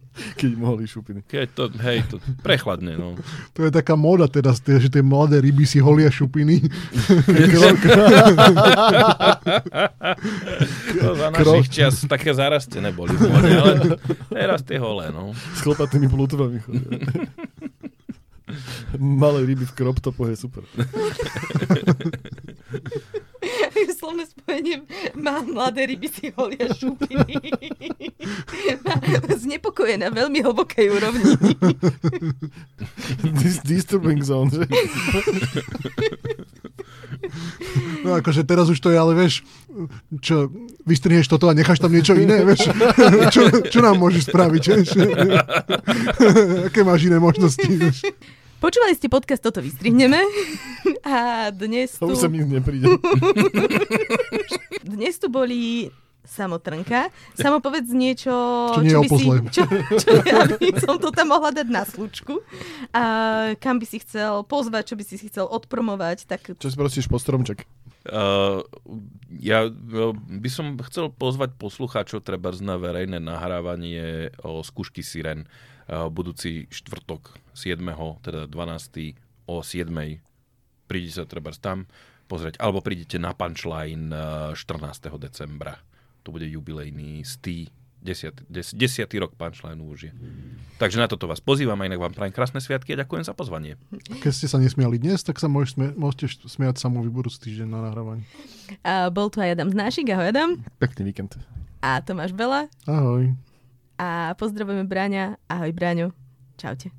keď 0.39 0.51
mohli 0.55 0.87
šupiny. 0.87 1.23
Keď 1.25 1.47
to, 1.55 1.63
hej, 1.81 2.03
to 2.09 2.17
prechladne, 2.41 2.95
no. 2.95 3.15
To 3.55 3.67
je 3.67 3.71
taká 3.71 3.95
móda 3.97 4.27
teraz, 4.27 4.61
že 4.61 4.89
tie 4.91 5.03
mladé 5.03 5.41
ryby 5.41 5.65
si 5.67 5.79
holia 5.79 6.11
šupiny. 6.11 6.61
To 10.95 11.15
za 11.15 11.29
našich 11.29 11.69
čas 11.69 11.93
také 12.07 12.31
zarastené 12.33 12.89
boli 12.95 13.13
v 13.13 13.27
mori, 13.29 13.51
ale 13.57 13.73
teraz 14.31 14.63
tie 14.63 14.79
holé, 14.79 15.11
no. 15.11 15.33
S 15.33 15.59
chlpatými 15.61 16.07
plutvami. 16.07 16.57
chodia. 16.63 16.97
Malé 18.95 19.43
ryby 19.45 19.65
v 19.65 19.73
topoch 19.99 20.29
je 20.31 20.37
super. 20.39 20.63
Slovné 24.63 24.63
spojenie 24.63 24.77
má 25.19 25.41
mladé 25.43 25.85
ryby 25.85 26.07
si 26.07 26.31
holia 26.35 26.71
šupiny. 26.71 27.35
Znepokoje 29.43 29.99
na 29.99 30.09
veľmi 30.09 30.39
hlbokej 30.43 30.87
úrovni. 30.95 31.35
Dis- 33.39 33.63
disturbing 33.63 34.23
zone, 34.23 34.51
že? 34.51 34.63
No 38.05 38.15
akože 38.21 38.45
teraz 38.45 38.69
už 38.69 38.79
to 38.79 38.93
je, 38.93 38.97
ale 39.01 39.17
vieš, 39.17 39.41
čo, 40.21 40.47
vystrihneš 40.85 41.25
toto 41.25 41.49
a 41.49 41.57
necháš 41.57 41.81
tam 41.81 41.91
niečo 41.91 42.13
iné, 42.13 42.45
vieš? 42.45 42.69
Čo, 43.33 43.41
čo 43.65 43.79
nám 43.81 43.97
môžeš 43.97 44.29
spraviť, 44.29 44.63
vieš? 44.71 44.89
Aké 46.69 46.85
máš 46.85 47.09
iné 47.09 47.17
možnosti, 47.17 47.65
vieš? 47.65 48.05
Počúvali 48.65 48.95
ste 48.95 49.11
podcast 49.11 49.43
Toto 49.45 49.59
vystrihneme 49.61 50.25
a 51.05 51.51
dnes 51.51 52.01
To 52.01 52.09
tu, 52.09 52.17
už 52.17 52.23
sa 52.23 52.29
mi 52.31 52.39
nepríde. 52.41 52.97
Dnes 54.95 55.19
tu 55.19 55.27
boli 55.27 55.91
Samotrnka. 56.25 57.13
Samo 57.37 57.61
povedz 57.61 57.93
niečo, 57.93 58.33
Čo 58.73 58.81
nie 58.81 58.97
je 58.97 58.99
by 59.05 59.09
si, 59.13 59.25
čo, 59.53 59.63
čo, 60.01 60.09
ja 60.25 60.41
by 60.57 60.69
som 60.81 60.97
to 60.97 61.13
tam 61.13 61.29
mohla 61.29 61.53
dať 61.53 61.67
na 61.69 61.85
slučku. 61.85 62.41
A 62.91 63.03
kam 63.61 63.77
by 63.77 63.85
si 63.85 64.01
chcel 64.01 64.41
pozvať, 64.43 64.93
čo 64.93 64.95
by 64.97 65.03
si 65.05 65.15
chcel 65.29 65.45
odpromovať, 65.45 66.25
tak 66.25 66.57
Čo 66.57 66.69
si 66.73 66.77
prosíš 66.77 67.05
po 67.05 67.21
stromček? 67.21 67.63
Uh, 68.05 68.61
ja 69.33 69.65
uh, 69.65 70.13
by 70.13 70.49
som 70.49 70.77
chcel 70.85 71.09
pozvať 71.09 71.57
poslucháčov 71.57 72.21
treba 72.21 72.53
na 72.61 72.77
verejné 72.77 73.17
nahrávanie 73.17 74.29
o 74.45 74.61
skúšky 74.61 75.01
Siren 75.01 75.49
uh, 75.89 76.05
budúci 76.13 76.69
štvrtok 76.69 77.33
7. 77.57 77.81
teda 78.21 78.45
12. 78.45 79.49
o 79.49 79.65
7. 79.65 79.89
Prídite 80.85 81.17
sa 81.17 81.25
treba 81.25 81.49
tam 81.57 81.89
pozrieť, 82.25 82.57
alebo 82.57 82.81
prídete 82.81 83.17
na 83.17 83.31
punchline 83.31 84.09
uh, 84.09 84.51
14. 84.53 85.09
decembra 85.17 85.77
to 86.25 86.33
bude 86.33 86.49
jubilejný 86.49 87.21
stý, 87.21 87.69
desiatý, 88.01 88.41
des, 88.49 88.73
desiatý 88.73 89.21
rok 89.21 89.37
punchline 89.37 89.77
už 89.77 90.09
je. 90.09 90.11
Takže 90.81 90.97
na 90.97 91.05
toto 91.05 91.29
vás 91.29 91.37
pozývam 91.37 91.77
a 91.77 91.85
inak 91.85 92.01
vám 92.01 92.17
prajem 92.17 92.33
krásne 92.33 92.57
sviatky 92.57 92.97
a 92.97 93.05
ďakujem 93.05 93.21
za 93.21 93.37
pozvanie. 93.37 93.77
Keď 94.25 94.33
ste 94.33 94.49
sa 94.49 94.57
nesmiali 94.57 94.97
dnes, 94.97 95.21
tak 95.21 95.37
sa 95.37 95.45
môžeš 95.45 95.77
smie- 95.77 95.93
môžete 95.93 96.49
smiať 96.49 96.81
samú 96.81 97.05
budúci 97.05 97.45
týždeň 97.45 97.69
na 97.69 97.79
nahrávaní. 97.85 98.25
A 98.81 99.13
bol 99.13 99.29
tu 99.29 99.37
aj 99.37 99.53
Adam 99.53 99.69
Znášik, 99.69 100.09
ahoj 100.09 100.33
Adam. 100.33 100.49
Pekný 100.81 101.13
víkend. 101.13 101.37
A 101.85 102.01
Tomáš 102.01 102.33
Bela. 102.33 102.65
Ahoj. 102.89 103.37
A 104.01 104.33
pozdravujeme 104.41 104.89
Bráňa. 104.89 105.37
Ahoj 105.45 105.69
Bráňo. 105.69 106.09
Čaute. 106.57 106.89